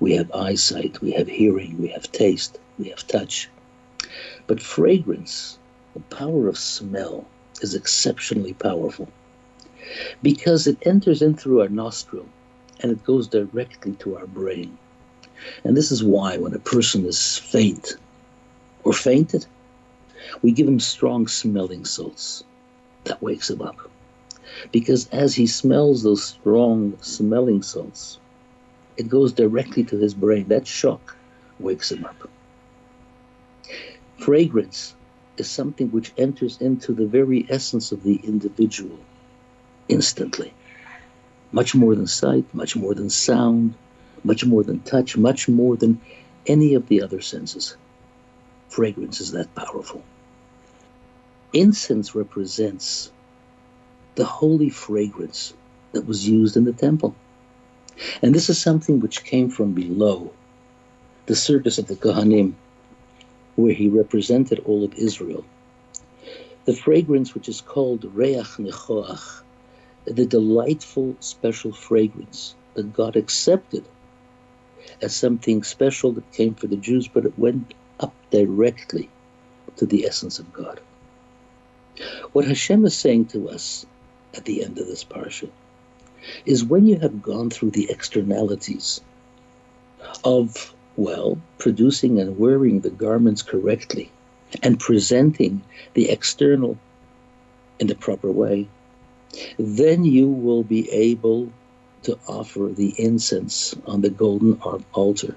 We 0.00 0.16
have 0.16 0.32
eyesight, 0.32 1.00
we 1.00 1.12
have 1.12 1.28
hearing, 1.28 1.80
we 1.80 1.86
have 1.88 2.10
taste, 2.10 2.58
we 2.80 2.88
have 2.88 3.06
touch. 3.06 3.48
But 4.48 4.60
fragrance, 4.60 5.56
the 5.94 6.00
power 6.00 6.48
of 6.48 6.58
smell, 6.58 7.24
is 7.60 7.76
exceptionally 7.76 8.54
powerful 8.54 9.06
because 10.20 10.66
it 10.66 10.78
enters 10.82 11.22
in 11.22 11.36
through 11.36 11.60
our 11.60 11.68
nostril 11.68 12.26
and 12.80 12.90
it 12.90 13.04
goes 13.04 13.28
directly 13.28 13.92
to 14.00 14.16
our 14.16 14.26
brain. 14.26 14.76
And 15.62 15.76
this 15.76 15.92
is 15.92 16.02
why 16.02 16.38
when 16.38 16.54
a 16.54 16.58
person 16.58 17.06
is 17.06 17.38
faint 17.38 17.94
or 18.82 18.92
fainted, 18.92 19.46
we 20.42 20.50
give 20.50 20.66
him 20.66 20.80
strong 20.80 21.28
smelling 21.28 21.84
salts. 21.84 22.42
That 23.04 23.22
wakes 23.22 23.50
him 23.50 23.62
up. 23.62 23.76
Because 24.70 25.08
as 25.08 25.34
he 25.34 25.46
smells 25.46 26.02
those 26.02 26.24
strong 26.24 26.96
smelling 27.00 27.62
salts, 27.62 28.18
it 28.96 29.08
goes 29.08 29.32
directly 29.32 29.84
to 29.84 29.96
his 29.96 30.14
brain. 30.14 30.48
That 30.48 30.66
shock 30.66 31.16
wakes 31.58 31.90
him 31.90 32.04
up. 32.04 32.28
Fragrance 34.18 34.94
is 35.36 35.50
something 35.50 35.90
which 35.90 36.12
enters 36.16 36.60
into 36.60 36.92
the 36.92 37.06
very 37.06 37.46
essence 37.48 37.92
of 37.92 38.02
the 38.02 38.20
individual 38.22 38.98
instantly. 39.88 40.52
Much 41.50 41.74
more 41.74 41.94
than 41.94 42.06
sight, 42.06 42.44
much 42.54 42.76
more 42.76 42.94
than 42.94 43.10
sound, 43.10 43.74
much 44.24 44.44
more 44.44 44.62
than 44.62 44.80
touch, 44.80 45.16
much 45.16 45.48
more 45.48 45.76
than 45.76 46.00
any 46.46 46.74
of 46.74 46.88
the 46.88 47.02
other 47.02 47.20
senses. 47.20 47.76
Fragrance 48.68 49.20
is 49.20 49.32
that 49.32 49.54
powerful. 49.54 50.02
Incense 51.52 52.14
represents 52.14 53.12
the 54.14 54.24
holy 54.24 54.70
fragrance 54.70 55.52
that 55.92 56.06
was 56.06 56.26
used 56.26 56.56
in 56.56 56.64
the 56.64 56.72
temple. 56.72 57.14
And 58.22 58.34
this 58.34 58.48
is 58.48 58.60
something 58.60 59.00
which 59.00 59.24
came 59.24 59.50
from 59.50 59.72
below, 59.72 60.32
the 61.26 61.36
service 61.36 61.78
of 61.78 61.88
the 61.88 61.94
Kohanim, 61.94 62.54
where 63.56 63.74
he 63.74 63.88
represented 63.88 64.60
all 64.60 64.82
of 64.82 64.94
Israel. 64.94 65.44
The 66.64 66.74
fragrance 66.74 67.34
which 67.34 67.48
is 67.48 67.60
called 67.60 68.00
Reiach 68.14 68.58
Nichoach, 68.58 69.42
the 70.06 70.26
delightful 70.26 71.16
special 71.20 71.72
fragrance 71.72 72.54
that 72.74 72.94
God 72.94 73.14
accepted 73.16 73.84
as 75.02 75.14
something 75.14 75.62
special 75.62 76.12
that 76.12 76.32
came 76.32 76.54
for 76.54 76.66
the 76.66 76.76
Jews, 76.76 77.08
but 77.08 77.26
it 77.26 77.38
went 77.38 77.74
up 78.00 78.14
directly 78.30 79.10
to 79.76 79.86
the 79.86 80.06
essence 80.06 80.38
of 80.38 80.52
God. 80.52 80.80
What 82.32 82.46
Hashem 82.46 82.84
is 82.86 82.96
saying 82.96 83.26
to 83.26 83.50
us 83.50 83.84
at 84.34 84.46
the 84.46 84.64
end 84.64 84.78
of 84.78 84.86
this 84.86 85.04
parsha 85.04 85.50
is 86.46 86.64
when 86.64 86.86
you 86.86 86.98
have 87.00 87.22
gone 87.22 87.50
through 87.50 87.72
the 87.72 87.90
externalities 87.90 89.00
of, 90.24 90.74
well, 90.96 91.38
producing 91.58 92.18
and 92.18 92.38
wearing 92.38 92.80
the 92.80 92.90
garments 92.90 93.42
correctly 93.42 94.10
and 94.62 94.80
presenting 94.80 95.62
the 95.94 96.10
external 96.10 96.78
in 97.78 97.88
the 97.88 97.94
proper 97.94 98.30
way, 98.30 98.68
then 99.58 100.04
you 100.04 100.28
will 100.28 100.62
be 100.62 100.90
able 100.90 101.50
to 102.04 102.18
offer 102.26 102.70
the 102.74 102.94
incense 102.98 103.74
on 103.86 104.00
the 104.00 104.10
golden 104.10 104.54
altar, 104.94 105.36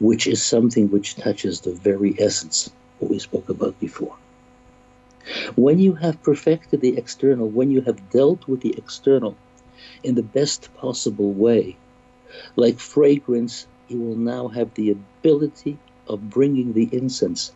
which 0.00 0.26
is 0.26 0.42
something 0.42 0.90
which 0.90 1.16
touches 1.16 1.60
the 1.60 1.72
very 1.72 2.14
essence, 2.18 2.70
what 2.98 3.10
we 3.10 3.18
spoke 3.18 3.48
about 3.48 3.78
before. 3.80 4.16
When 5.56 5.78
you 5.78 5.94
have 5.94 6.22
perfected 6.22 6.80
the 6.80 6.96
external, 6.96 7.48
when 7.48 7.70
you 7.70 7.80
have 7.82 8.10
dealt 8.10 8.46
with 8.46 8.60
the 8.60 8.74
external 8.76 9.36
in 10.04 10.14
the 10.14 10.22
best 10.22 10.72
possible 10.76 11.32
way, 11.32 11.76
like 12.54 12.78
fragrance, 12.78 13.66
you 13.88 14.00
will 14.00 14.16
now 14.16 14.48
have 14.48 14.74
the 14.74 14.90
ability 14.90 15.78
of 16.08 16.30
bringing 16.30 16.72
the 16.72 16.88
incense, 16.92 17.52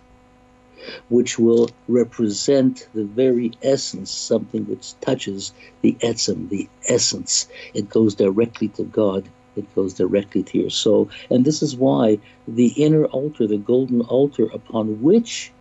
which 1.09 1.39
will 1.39 1.71
represent 1.89 2.89
the 2.95 3.05
very 3.05 3.53
essence, 3.63 4.11
something 4.11 4.65
which 4.65 4.99
touches 5.01 5.53
the 5.83 5.97
etzem, 6.01 6.49
the 6.49 6.69
essence. 6.89 7.49
It 7.75 7.89
goes 7.89 8.15
directly 8.15 8.69
to 8.69 8.85
God. 8.85 9.29
It 9.57 9.73
goes 9.75 9.95
directly 9.95 10.43
to 10.45 10.59
your 10.59 10.71
soul. 10.71 11.11
And 11.29 11.45
this 11.45 11.63
is 11.63 11.77
why 11.77 12.19
the 12.49 12.69
inner 12.69 13.05
altar, 13.05 13.47
the 13.47 13.59
golden 13.59 14.01
altar 14.01 14.47
upon 14.47 15.03
which 15.03 15.53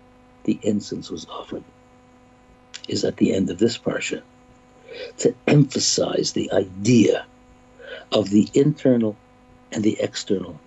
the 0.43 0.59
incense 0.61 1.09
was 1.09 1.25
offered, 1.27 1.63
is 2.89 3.03
at 3.05 3.17
the 3.17 3.33
end 3.33 3.49
of 3.49 3.57
this 3.57 3.77
parsha 3.77 4.21
to 5.17 5.33
emphasize 5.47 6.33
the 6.33 6.51
idea 6.51 7.25
of 8.11 8.29
the 8.29 8.49
internal 8.53 9.15
and 9.71 9.83
the 9.83 9.99
external 9.99 10.59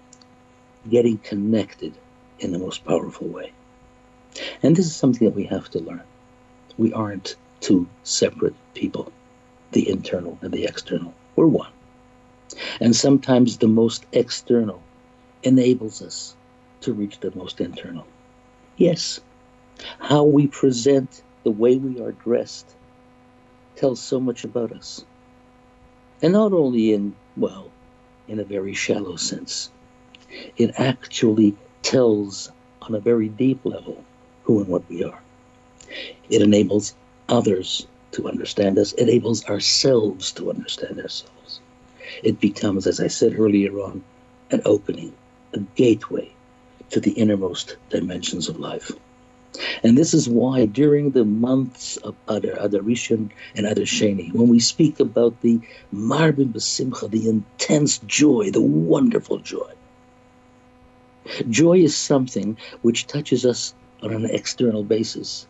getting 0.89 1.19
connected 1.19 1.95
in 2.39 2.53
the 2.53 2.59
most 2.59 2.85
powerful 2.85 3.29
way. 3.29 3.53
And 4.63 4.75
this 4.75 4.87
is 4.87 4.97
something 4.97 5.29
that 5.29 5.37
we 5.37 5.45
have 5.45 5.69
to 5.71 5.81
learn. 5.81 6.03
We 6.79 6.93
aren't 6.93 7.37
two 7.61 7.87
separate 8.03 8.55
people, 8.75 9.13
the 9.73 9.89
internal 9.89 10.39
and 10.41 10.53
the 10.53 10.65
external. 10.65 11.15
We're 11.37 11.47
one. 11.47 11.73
And 12.81 12.95
sometimes 12.95 13.59
the 13.59 13.69
most 13.69 14.07
external 14.13 14.83
enables 15.43 16.03
us 16.03 16.37
to 16.83 16.93
reach 16.93 17.21
the 17.21 17.33
most 17.35 17.61
internal. 17.61 18.07
Yes, 18.77 19.21
how 19.99 20.25
we 20.25 20.47
present 20.47 21.23
the 21.45 21.51
way 21.51 21.77
we 21.77 22.01
are 22.01 22.13
dressed 22.13 22.75
tells 23.77 24.01
so 24.01 24.21
much 24.21 24.45
about 24.45 24.73
us. 24.73 25.05
And 26.21 26.33
not 26.33 26.53
only 26.53 26.93
in, 26.93 27.15
well, 27.37 27.71
in 28.29 28.39
a 28.39 28.45
very 28.45 28.75
shallow 28.75 29.17
sense, 29.17 29.71
it 30.57 30.73
actually 30.79 31.57
tells 31.83 32.51
on 32.83 32.95
a 32.95 33.01
very 33.01 33.29
deep 33.29 33.65
level 33.65 34.05
who 34.45 34.61
and 34.61 34.69
what 34.69 34.89
we 34.89 35.05
are. 35.05 35.21
It 36.31 36.43
enables 36.43 36.95
others 37.29 37.87
to 38.13 38.29
understand 38.29 38.79
us, 38.79 38.93
it 38.93 39.09
enables 39.09 39.45
ourselves 39.47 40.33
to 40.33 40.51
understand 40.51 41.01
ourselves. 41.01 41.61
It 42.23 42.41
becomes, 42.41 42.87
as 42.87 43.01
I 43.01 43.07
said 43.07 43.39
earlier 43.39 43.73
on, 43.81 44.05
an 44.51 44.61
opening, 44.65 45.15
a 45.55 45.61
gateway 45.61 46.31
to 46.91 47.01
the 47.01 47.13
innermost 47.13 47.77
dimensions 47.89 48.49
of 48.49 48.61
life. 48.61 48.93
And 49.83 49.99
this 49.99 50.15
is 50.15 50.29
why 50.29 50.67
during 50.67 51.11
the 51.11 51.25
months 51.25 51.97
of 51.99 52.15
Adar, 52.29 52.57
Adar 52.59 52.81
Rishon 52.81 53.31
and 53.55 53.67
Adar 53.67 53.85
Sheni, 53.85 54.33
when 54.33 54.49
we 54.49 54.61
speak 54.61 54.99
about 55.01 55.41
the 55.41 55.61
Marbin 55.93 56.53
Basimcha, 56.53 57.11
the 57.11 57.29
intense 57.29 57.99
joy, 57.99 58.51
the 58.51 58.63
wonderful 58.63 59.39
joy, 59.39 59.73
joy 61.51 61.79
is 61.79 61.97
something 61.97 62.57
which 62.83 63.07
touches 63.07 63.45
us 63.45 63.75
on 64.03 64.13
an 64.13 64.25
external 64.25 64.85
basis. 64.85 65.47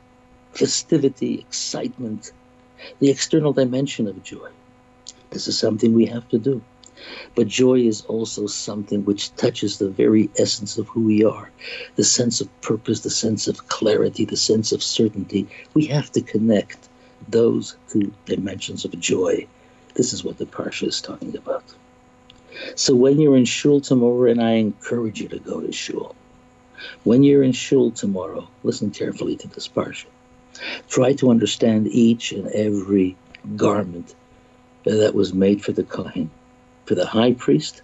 Festivity, 0.53 1.39
excitement, 1.39 2.33
the 2.99 3.11
external 3.11 3.53
dimension 3.53 4.07
of 4.07 4.23
joy. 4.23 4.51
This 5.31 5.49
is 5.49 5.59
something 5.59 5.95
we 5.95 6.07
have 6.07 6.29
to 6.29 6.39
do. 6.39 6.63
But 7.35 7.49
joy 7.49 7.81
is 7.81 8.03
also 8.03 8.47
something 8.47 9.05
which 9.05 9.35
touches 9.37 9.79
the 9.79 9.89
very 9.89 10.31
essence 10.37 10.77
of 10.77 10.89
who 10.89 11.01
we 11.01 11.25
are 11.25 11.51
the 11.97 12.05
sense 12.05 12.41
of 12.41 12.61
purpose, 12.61 13.01
the 13.01 13.11
sense 13.11 13.49
of 13.49 13.69
clarity, 13.69 14.25
the 14.25 14.37
sense 14.37 14.73
of 14.73 14.83
certainty. 14.83 15.47
We 15.75 15.87
have 15.87 16.13
to 16.13 16.21
connect 16.21 16.89
those 17.29 17.77
two 17.89 18.13
dimensions 18.27 18.85
of 18.85 18.99
joy. 19.01 19.47
This 19.95 20.13
is 20.13 20.25
what 20.25 20.39
the 20.39 20.47
Parsha 20.47 20.89
is 20.89 21.01
talking 21.01 21.37
about. 21.37 21.65
So 22.75 22.95
when 22.95 23.21
you're 23.21 23.37
in 23.37 23.45
Shul 23.45 23.81
tomorrow, 23.81 24.31
and 24.31 24.43
I 24.43 24.53
encourage 24.53 25.21
you 25.21 25.29
to 25.29 25.39
go 25.39 25.61
to 25.61 25.73
Shul, 25.73 26.15
when 27.05 27.23
you're 27.23 27.43
in 27.43 27.53
Shul 27.53 27.91
tomorrow, 27.91 28.49
listen 28.63 28.91
carefully 28.91 29.37
to 29.37 29.49
this 29.49 29.69
Parsha. 29.69 30.07
Try 30.89 31.15
to 31.15 31.31
understand 31.31 31.89
each 31.89 32.33
and 32.33 32.49
every 32.49 33.17
garment 33.57 34.15
that 34.85 35.15
was 35.15 35.33
made 35.33 35.65
for 35.65 35.73
the 35.73 35.85
Kohen 35.85 36.31
for 36.85 36.95
the 36.95 37.07
high 37.07 37.33
priest 37.33 37.83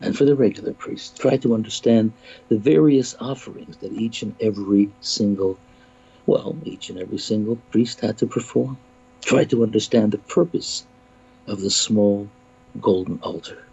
and 0.00 0.16
for 0.16 0.24
the 0.24 0.34
regular 0.34 0.72
priest. 0.72 1.18
Try 1.18 1.36
to 1.38 1.54
understand 1.54 2.12
the 2.48 2.58
various 2.58 3.14
offerings 3.20 3.76
that 3.78 3.92
each 3.92 4.22
and 4.22 4.34
every 4.40 4.90
single, 5.00 5.58
well, 6.26 6.56
each 6.64 6.90
and 6.90 6.98
every 6.98 7.18
single 7.18 7.56
priest 7.70 8.00
had 8.00 8.18
to 8.18 8.26
perform. 8.26 8.78
Try 9.22 9.44
to 9.44 9.62
understand 9.62 10.12
the 10.12 10.18
purpose 10.18 10.86
of 11.46 11.60
the 11.60 11.70
small 11.70 12.28
golden 12.80 13.18
altar. 13.22 13.64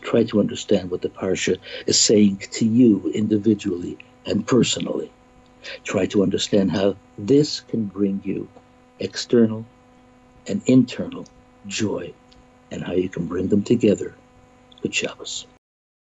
Try 0.00 0.24
to 0.24 0.40
understand 0.40 0.90
what 0.90 1.02
the 1.02 1.08
Parsha 1.08 1.58
is 1.86 1.98
saying 1.98 2.42
to 2.52 2.64
you 2.64 3.10
individually 3.14 3.98
and 4.24 4.46
personally. 4.46 5.10
Try 5.84 6.06
to 6.06 6.22
understand 6.22 6.70
how 6.70 6.96
this 7.18 7.60
can 7.60 7.86
bring 7.86 8.20
you 8.24 8.48
external 9.00 9.64
and 10.46 10.62
internal 10.66 11.26
joy 11.66 12.12
and 12.70 12.82
how 12.84 12.92
you 12.92 13.08
can 13.08 13.26
bring 13.26 13.48
them 13.48 13.62
together 13.62 14.14
with 14.82 14.94
Shabbos. 14.94 15.46